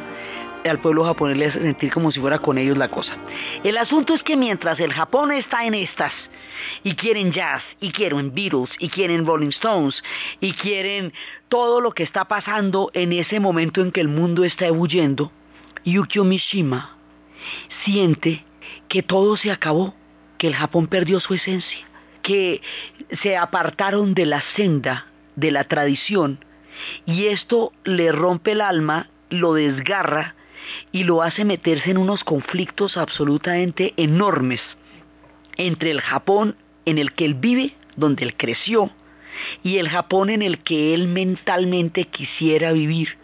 [0.63, 3.13] al pueblo japonés le hace sentir como si fuera con ellos la cosa.
[3.63, 6.13] El asunto es que mientras el Japón está en estas,
[6.83, 10.03] y quieren jazz, y quieren Beatles, y quieren Rolling Stones,
[10.41, 11.11] y quieren
[11.49, 15.31] todo lo que está pasando en ese momento en que el mundo está ebulliendo,
[15.83, 16.97] Yukio Mishima
[17.83, 18.43] siente
[18.87, 19.95] que todo se acabó,
[20.37, 21.87] que el Japón perdió su esencia
[22.21, 22.59] que
[23.21, 25.05] se apartaron de la senda
[25.35, 26.39] de la tradición
[27.05, 30.35] y esto le rompe el alma, lo desgarra
[30.91, 34.61] y lo hace meterse en unos conflictos absolutamente enormes
[35.57, 36.55] entre el Japón
[36.85, 38.91] en el que él vive, donde él creció,
[39.63, 43.17] y el Japón en el que él mentalmente quisiera vivir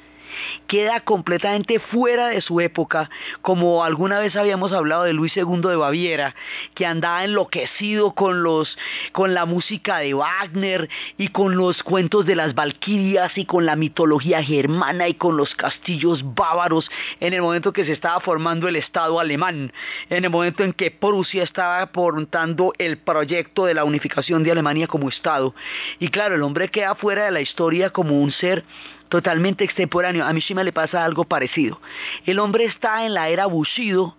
[0.68, 3.10] queda completamente fuera de su época,
[3.42, 6.36] como alguna vez habíamos hablado de Luis II de Baviera,
[6.74, 8.78] que andaba enloquecido con los
[9.12, 13.76] con la música de Wagner y con los cuentos de las valquirias y con la
[13.76, 18.76] mitología germana y con los castillos bávaros en el momento que se estaba formando el
[18.76, 19.72] Estado alemán,
[20.10, 24.88] en el momento en que Prusia estaba aportando el proyecto de la unificación de Alemania
[24.88, 25.54] como Estado.
[26.00, 28.64] Y claro, el hombre queda fuera de la historia como un ser
[29.12, 30.26] totalmente extemporáneo.
[30.26, 31.82] A Mishima le pasa algo parecido.
[32.26, 34.16] El hombre está en la era Bushido,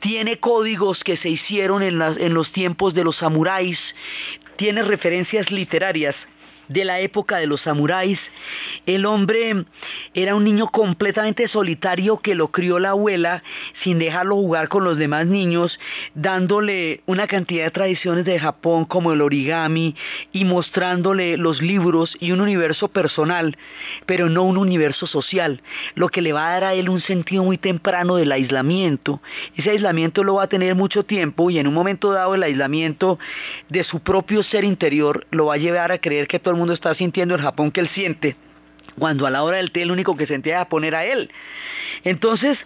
[0.00, 3.78] tiene códigos que se hicieron en, en los tiempos de los samuráis,
[4.56, 6.16] tiene referencias literarias
[6.68, 8.18] de la época de los samuráis.
[8.86, 9.64] El hombre
[10.14, 13.42] era un niño completamente solitario que lo crió la abuela
[13.82, 15.78] sin dejarlo jugar con los demás niños,
[16.14, 19.94] dándole una cantidad de tradiciones de Japón como el origami
[20.32, 23.56] y mostrándole los libros y un universo personal,
[24.06, 25.62] pero no un universo social,
[25.94, 29.20] lo que le va a dar a él un sentido muy temprano del aislamiento.
[29.56, 33.18] Ese aislamiento lo va a tener mucho tiempo y en un momento dado el aislamiento
[33.68, 36.74] de su propio ser interior lo va a llevar a creer que todo el mundo
[36.74, 38.36] está sintiendo el Japón que él siente,
[38.98, 41.30] cuando a la hora del té el único que sentía era poner a él.
[42.04, 42.58] Entonces,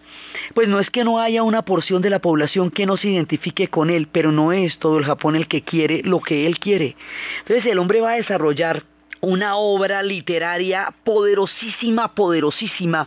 [0.55, 3.69] pues no es que no haya una porción de la población que no se identifique
[3.69, 6.97] con él, pero no es todo el Japón el que quiere lo que él quiere.
[7.41, 8.83] Entonces el hombre va a desarrollar
[9.21, 13.07] una obra literaria poderosísima, poderosísima,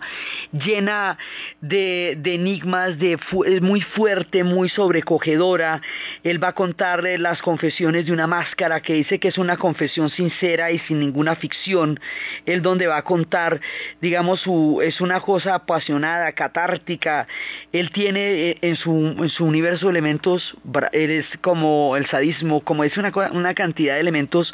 [0.51, 1.17] llena
[1.61, 3.17] de, enigmas, de
[3.61, 5.81] muy fuerte, muy sobrecogedora.
[6.23, 10.09] Él va a contarle las confesiones de una máscara que dice que es una confesión
[10.09, 11.99] sincera y sin ninguna ficción.
[12.45, 13.59] Él donde va a contar,
[14.01, 17.27] digamos, su, es una cosa apasionada, catártica.
[17.71, 20.55] Él tiene eh, en su, en su universo elementos,
[20.91, 24.53] él es como el sadismo, como es una, una cantidad de elementos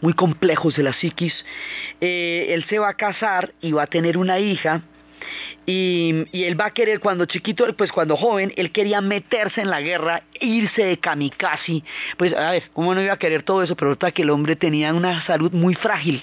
[0.00, 1.34] muy complejos de la psiquis,
[2.00, 4.82] eh, él se va a casar y va a tener una hija.
[5.66, 9.80] Y, él va a querer cuando chiquito, pues cuando joven, él quería meterse en la
[9.80, 11.82] guerra, irse de kamikaze.
[12.16, 13.76] Pues a ver, ¿cómo no iba a querer todo eso?
[13.76, 16.22] Pero resulta que el hombre tenía una salud muy frágil.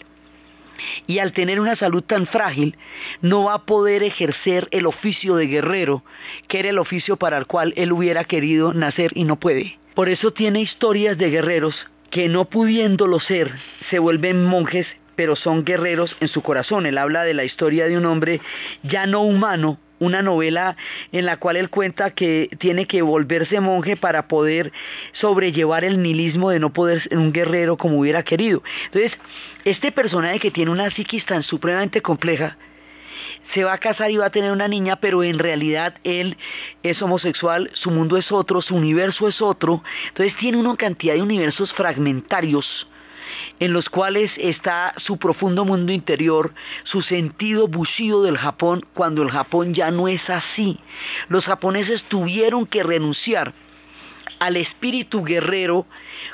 [1.08, 2.78] y al tener una salud tan frágil
[3.22, 6.04] no va a poder ejercer el oficio de guerrero,
[6.48, 9.80] que era el oficio para el cual él hubiera querido nacer y no puede.
[9.96, 13.52] Por eso tiene historias de guerreros que no pudiéndolo ser
[13.90, 14.88] se vuelven monjes
[15.18, 16.86] pero son guerreros en su corazón.
[16.86, 18.40] Él habla de la historia de un hombre
[18.84, 20.78] ya no humano, una novela
[21.12, 24.72] en la cual él cuenta que tiene que volverse monje para poder
[25.14, 28.62] sobrellevar el nihilismo de no poder ser un guerrero como hubiera querido.
[28.86, 29.20] Entonces,
[29.66, 32.56] este personaje que tiene una psiquis tan supremamente compleja,
[33.54, 36.38] se va a casar y va a tener una niña, pero en realidad él
[36.84, 41.22] es homosexual, su mundo es otro, su universo es otro, entonces tiene una cantidad de
[41.22, 42.88] universos fragmentarios
[43.60, 46.54] en los cuales está su profundo mundo interior,
[46.84, 50.80] su sentido bushido del Japón, cuando el Japón ya no es así.
[51.28, 53.54] Los japoneses tuvieron que renunciar
[54.40, 55.86] al espíritu guerrero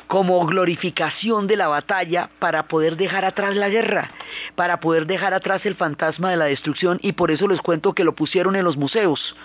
[0.07, 4.11] como glorificación de la batalla para poder dejar atrás la guerra,
[4.55, 6.99] para poder dejar atrás el fantasma de la destrucción.
[7.01, 9.35] Y por eso les cuento que lo pusieron en los museos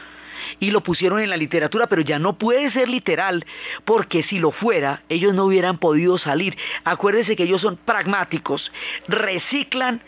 [0.60, 3.44] y lo pusieron en la literatura, pero ya no puede ser literal,
[3.84, 6.56] porque si lo fuera, ellos no hubieran podido salir.
[6.84, 8.70] Acuérdense que ellos son pragmáticos,
[9.08, 10.00] reciclan,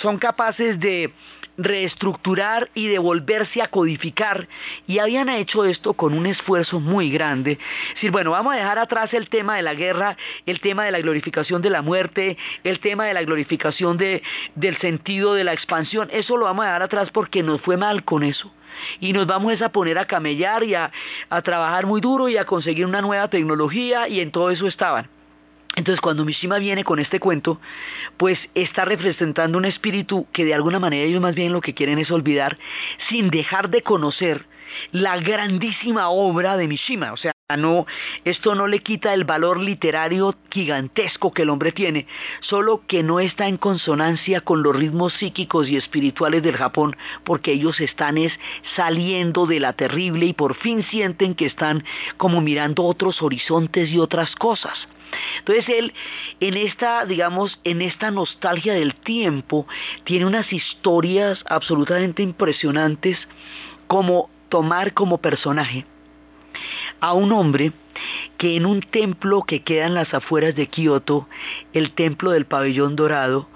[0.00, 1.12] son capaces de
[1.58, 4.48] reestructurar y de volverse a codificar
[4.86, 7.58] y habían hecho esto con un esfuerzo muy grande.
[7.88, 10.16] Es decir, bueno, vamos a dejar atrás el tema de la guerra,
[10.46, 14.22] el tema de la glorificación de la muerte, el tema de la glorificación de,
[14.54, 18.04] del sentido de la expansión, eso lo vamos a dejar atrás porque nos fue mal
[18.04, 18.52] con eso
[19.00, 20.90] y nos vamos a poner a camellar y a,
[21.42, 25.08] trabajar muy duro y a conseguir una nueva tecnología y en todo eso estaban.
[25.76, 27.60] Entonces cuando Mishima viene con este cuento,
[28.16, 31.98] pues está representando un espíritu que de alguna manera ellos más bien lo que quieren
[31.98, 32.58] es olvidar
[33.08, 34.46] sin dejar de conocer
[34.90, 37.12] la grandísima obra de Mishima.
[37.12, 37.86] O sea, no,
[38.26, 42.06] esto no le quita el valor literario gigantesco que el hombre tiene,
[42.40, 46.94] solo que no está en consonancia con los ritmos psíquicos y espirituales del Japón,
[47.24, 48.38] porque ellos están es
[48.76, 51.84] saliendo de la terrible y por fin sienten que están
[52.18, 54.86] como mirando otros horizontes y otras cosas.
[55.38, 55.94] Entonces él,
[56.40, 59.66] en esta, digamos, en esta nostalgia del tiempo,
[60.04, 63.16] tiene unas historias absolutamente impresionantes
[63.86, 65.86] como tomar como personaje
[67.00, 67.72] a un hombre
[68.36, 71.28] que en un templo que queda en las afueras de Kioto,
[71.72, 73.48] el templo del pabellón dorado,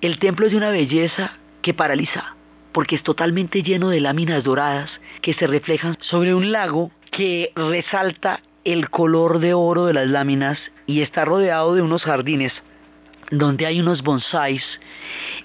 [0.00, 1.32] el templo es de una belleza
[1.62, 2.36] que paraliza,
[2.72, 4.90] porque es totalmente lleno de láminas doradas
[5.20, 10.58] que se reflejan sobre un lago que resalta el color de oro de las láminas
[10.86, 12.52] y está rodeado de unos jardines
[13.30, 14.62] donde hay unos bonsáis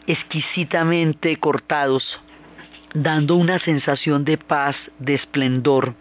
[0.07, 2.19] exquisitamente cortados,
[2.93, 5.95] dando una sensación de paz, de esplendor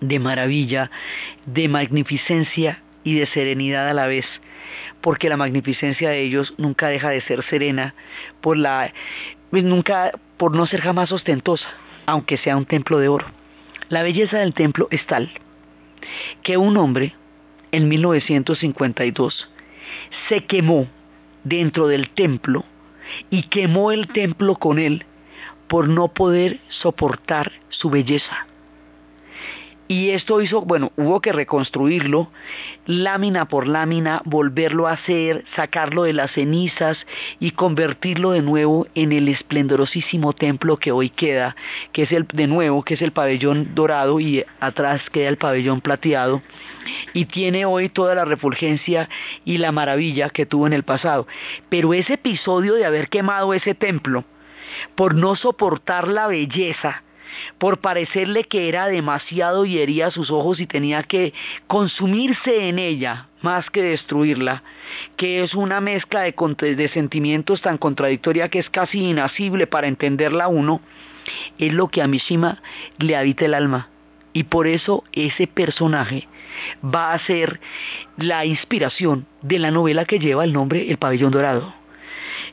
[0.00, 0.90] de maravilla,
[1.46, 4.26] de magnificencia y de serenidad a la vez,
[5.00, 7.94] porque la magnificencia de ellos nunca deja de ser serena
[8.40, 8.92] por la
[9.50, 11.68] nunca por no ser jamás ostentosa,
[12.04, 13.26] aunque sea un templo de oro.
[13.88, 15.30] La belleza del templo es tal
[16.42, 17.14] que un hombre
[17.72, 19.48] en 1952
[20.28, 20.88] se quemó
[21.44, 22.64] dentro del templo
[23.30, 25.04] y quemó el templo con él
[25.68, 28.46] por no poder soportar su belleza.
[29.88, 32.28] Y esto hizo, bueno, hubo que reconstruirlo,
[32.86, 36.98] lámina por lámina, volverlo a hacer, sacarlo de las cenizas
[37.38, 41.54] y convertirlo de nuevo en el esplendorosísimo templo que hoy queda,
[41.92, 45.80] que es el, de nuevo, que es el pabellón dorado y atrás queda el pabellón
[45.80, 46.42] plateado.
[47.12, 49.08] Y tiene hoy toda la refulgencia
[49.44, 51.28] y la maravilla que tuvo en el pasado.
[51.68, 54.24] Pero ese episodio de haber quemado ese templo,
[54.96, 57.04] por no soportar la belleza,
[57.58, 61.32] por parecerle que era demasiado y hería sus ojos y tenía que
[61.66, 64.62] consumirse en ella más que destruirla,
[65.16, 70.80] que es una mezcla de, sentimientos tan contradictoria que es casi inasible para entenderla uno,
[71.58, 72.60] es lo que a Mishima
[72.98, 73.88] le habita el alma.
[74.32, 76.28] Y por eso ese personaje
[76.84, 77.60] va a ser
[78.16, 81.72] la inspiración de la novela que lleva el nombre El pabellón dorado.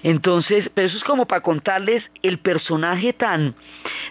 [0.04, 3.56] Entonces, pero eso es como para contarles el personaje tan,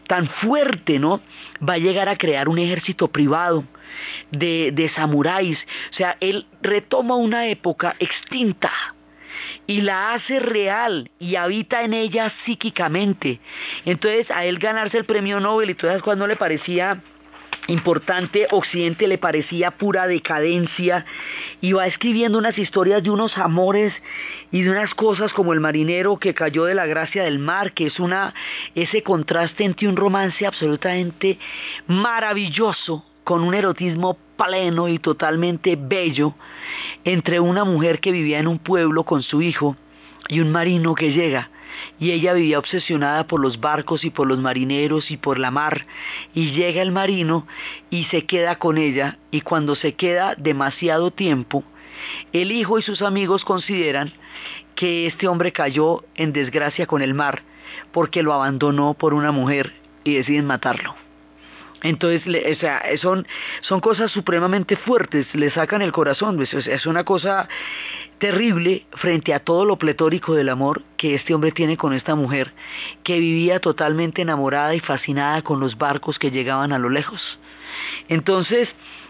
[0.07, 1.21] tan fuerte, ¿no?
[1.67, 3.65] Va a llegar a crear un ejército privado
[4.31, 5.59] de, de samuráis.
[5.93, 8.73] O sea, él retoma una época extinta
[9.67, 13.41] y la hace real y habita en ella psíquicamente.
[13.85, 17.03] Entonces, a él ganarse el premio Nobel y todas cuando le parecía
[17.69, 21.05] importante, Occidente le parecía pura decadencia
[21.61, 23.93] y va escribiendo unas historias de unos amores
[24.51, 27.87] y de unas cosas como el marinero que cayó de la gracia del mar, que
[27.87, 28.35] es una
[28.75, 31.39] ese contraste entre un romance absolutamente
[31.87, 36.35] maravilloso con un erotismo pleno y totalmente bello
[37.05, 39.77] entre una mujer que vivía en un pueblo con su hijo
[40.29, 41.52] y un marino que llega
[41.99, 45.87] y ella vivía obsesionada por los barcos y por los marineros y por la mar.
[46.35, 47.47] Y llega el marino
[47.91, 49.19] y se queda con ella.
[49.31, 51.65] Y cuando se queda demasiado tiempo
[52.33, 54.13] el hijo y sus amigos consideran
[54.75, 57.43] que este hombre cayó en desgracia con el mar
[57.93, 59.73] porque lo abandonó por una mujer
[60.05, 60.95] y deciden matarlo.
[61.83, 63.27] Entonces, o sea, son,
[63.61, 67.49] son cosas supremamente fuertes, le sacan el corazón, es, es una cosa
[68.23, 72.53] terrible frente a todo lo pletórico del amor que este hombre tiene con esta mujer,
[73.03, 77.41] que vivía totalmente enamorada y fascinada con los barcos que llegaban a lo lejos.
[78.09, 78.69] Entonces,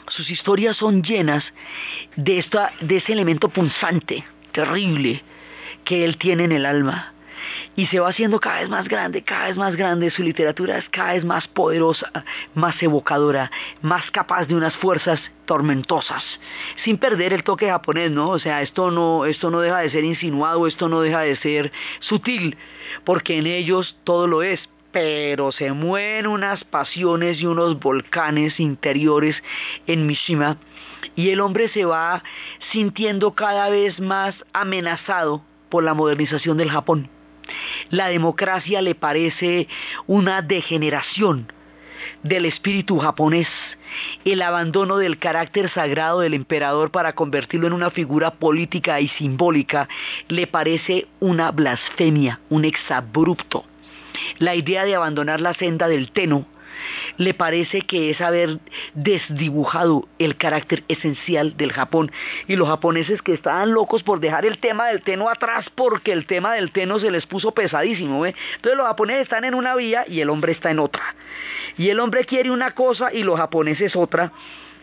[0.09, 1.45] sus historias son llenas
[2.17, 5.23] de, esta, de ese elemento punzante, terrible,
[5.85, 7.12] que él tiene en el alma
[7.77, 10.89] y se va haciendo cada vez más grande, cada vez más grande, su literatura es
[10.91, 12.11] cada vez más poderosa,
[12.55, 13.51] más evocadora,
[13.81, 16.23] más capaz de unas fuerzas tormentosas,
[16.85, 18.29] sin perder el toque japonés, ¿no?
[18.31, 21.73] O sea, esto no, esto no deja de ser insinuado, esto no deja de ser
[22.01, 22.57] sutil,
[23.05, 24.61] porque en ellos todo lo es,
[24.93, 29.43] pero se mueven unas pasiones y unos volcanes interiores
[29.87, 30.59] en Mishima
[31.15, 32.23] y el hombre se va
[32.71, 37.09] sintiendo cada vez más amenazado por la modernización del Japón.
[37.91, 39.69] La democracia le parece
[40.07, 41.47] una degeneración
[42.23, 43.49] del espíritu japonés,
[44.25, 49.89] el abandono del carácter sagrado del emperador para convertirlo en una figura política y simbólica
[50.29, 53.65] le parece una blasfemia, un exabrupto.
[54.39, 56.47] La idea de abandonar la senda del Teno
[57.17, 58.59] le parece que es haber
[58.95, 62.11] desdibujado el carácter esencial del Japón.
[62.49, 66.27] Y los japoneses que estaban locos por dejar el tema del teno atrás porque el
[66.27, 68.25] tema del teno se les puso pesadísimo.
[68.27, 71.03] Entonces los japoneses están en una vía y el hombre está en otra.
[71.77, 74.33] Y el hombre quiere una cosa y los japoneses otra.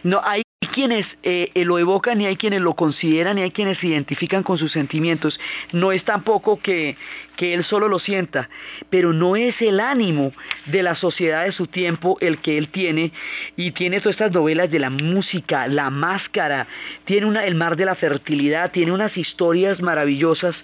[0.03, 3.77] No, hay quienes eh, eh, lo evocan y hay quienes lo consideran y hay quienes
[3.79, 5.39] se identifican con sus sentimientos.
[5.71, 6.95] No es tampoco que,
[7.35, 8.49] que él solo lo sienta,
[8.89, 10.33] pero no es el ánimo
[10.65, 13.11] de la sociedad de su tiempo el que él tiene
[13.55, 16.67] y tiene todas estas novelas de la música, la máscara,
[17.05, 20.55] tiene una, el mar de la fertilidad, tiene unas historias maravillosas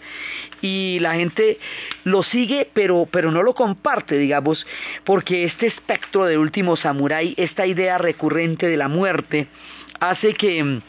[0.62, 1.60] y la gente
[2.03, 4.66] lo sigue pero, pero no lo comparte, digamos,
[5.03, 9.47] porque este espectro de último samurái, esta idea recurrente de la muerte,
[9.99, 10.81] hace que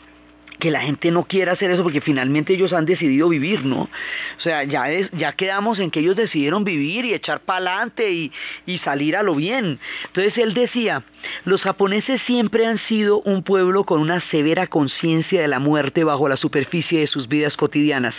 [0.58, 3.82] que la gente no quiera hacer eso porque finalmente ellos han decidido vivir, ¿no?
[3.82, 8.32] O sea, ya, ya quedamos en que ellos decidieron vivir y echar para adelante y,
[8.64, 9.78] y salir a lo bien.
[10.06, 11.02] Entonces él decía,
[11.44, 16.28] los japoneses siempre han sido un pueblo con una severa conciencia de la muerte bajo
[16.28, 18.14] la superficie de sus vidas cotidianas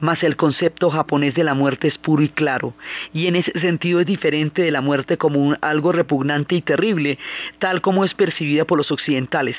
[0.00, 2.74] mas el concepto japonés de la muerte es puro y claro,
[3.12, 7.18] y en ese sentido es diferente de la muerte como algo repugnante y terrible,
[7.58, 9.56] tal como es percibida por los occidentales.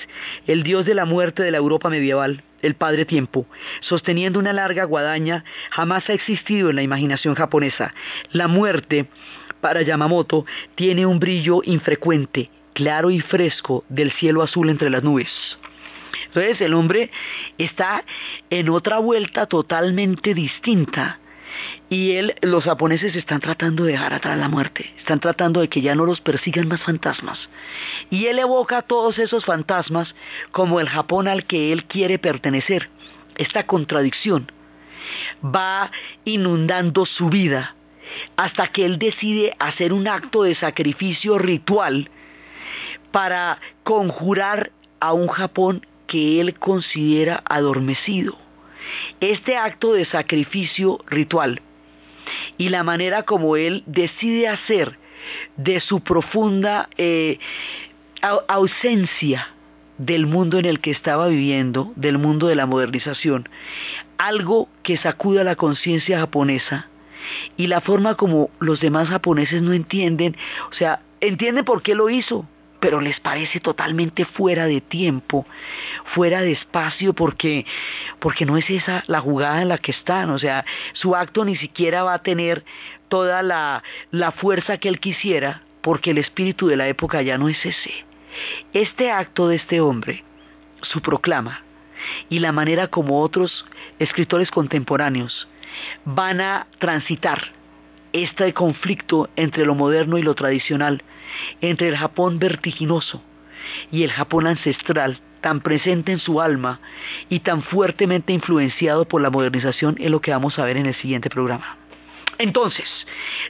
[0.48, 3.46] El dios de la muerte de la Europa medieval, el Padre Tiempo,
[3.82, 7.94] sosteniendo una larga guadaña, jamás ha existido en la imaginación japonesa.
[8.32, 9.08] La muerte,
[9.62, 10.46] para Yamamoto,
[10.76, 15.30] tiene un brillo infrecuente, claro y fresco del cielo azul entre las nubes.
[16.26, 17.12] Entonces el hombre
[17.58, 18.04] está
[18.50, 21.20] en otra vuelta totalmente distinta.
[21.90, 25.82] Y él, los japoneses están tratando de dejar atrás la muerte, están tratando de que
[25.82, 27.50] ya no los persigan más fantasmas.
[28.10, 30.14] Y él evoca todos esos fantasmas
[30.52, 32.90] como el Japón al que él quiere pertenecer.
[33.36, 34.52] Esta contradicción
[35.44, 35.90] va
[36.26, 37.76] inundando su vida
[38.36, 42.10] hasta que él decide hacer un acto de sacrificio ritual
[43.12, 48.36] para conjurar a un Japón que él considera adormecido.
[49.22, 51.62] Este acto de sacrificio ritual
[52.58, 54.98] y la manera como él decide hacer
[55.56, 57.38] de su profunda eh,
[58.48, 59.50] ausencia
[60.00, 63.48] del mundo en el que estaba viviendo, del mundo de la modernización,
[64.18, 66.90] algo que sacuda la conciencia japonesa
[67.56, 70.36] y la forma como los demás japoneses no entienden,
[70.72, 72.48] o sea, entienden por qué lo hizo,
[72.80, 75.46] pero les parece totalmente fuera de tiempo,
[76.06, 77.66] fuera de espacio, porque,
[78.20, 81.56] porque no es esa la jugada en la que están, o sea, su acto ni
[81.56, 82.64] siquiera va a tener
[83.08, 87.50] toda la, la fuerza que él quisiera, porque el espíritu de la época ya no
[87.50, 88.06] es ese.
[88.74, 90.24] Este acto de este hombre,
[90.82, 91.64] su proclama,
[92.30, 93.66] y la manera como otros
[94.00, 95.48] escritores contemporáneos
[96.06, 97.59] van a transitar
[98.14, 101.04] este conflicto entre lo moderno y lo tradicional,
[101.62, 103.22] entre el Japón vertiginoso
[103.92, 106.80] y el Japón ancestral, tan presente en su alma
[107.30, 110.96] y tan fuertemente influenciado por la modernización, es lo que vamos a ver en el
[110.96, 111.78] siguiente programa.
[112.38, 112.88] Entonces,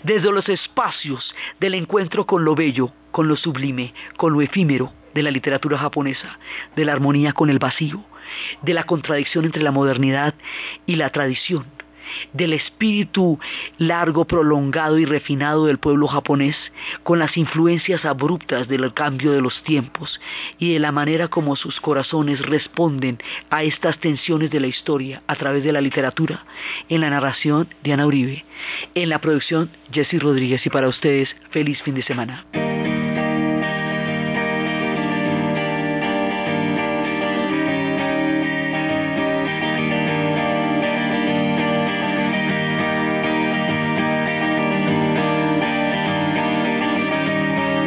[0.03, 5.23] desde los espacios del encuentro con lo bello, con lo sublime, con lo efímero de
[5.23, 6.39] la literatura japonesa,
[6.75, 8.03] de la armonía con el vacío,
[8.61, 10.33] de la contradicción entre la modernidad
[10.85, 11.65] y la tradición,
[12.33, 13.39] del espíritu
[13.77, 16.55] largo, prolongado y refinado del pueblo japonés,
[17.03, 20.19] con las influencias abruptas del cambio de los tiempos
[20.57, 23.17] y de la manera como sus corazones responden
[23.49, 26.45] a estas tensiones de la historia a través de la literatura,
[26.87, 28.45] en la narración de Ana Uribe,
[28.95, 32.68] en la producción Jesse Rodríguez y para ustedes feliz fin de semana.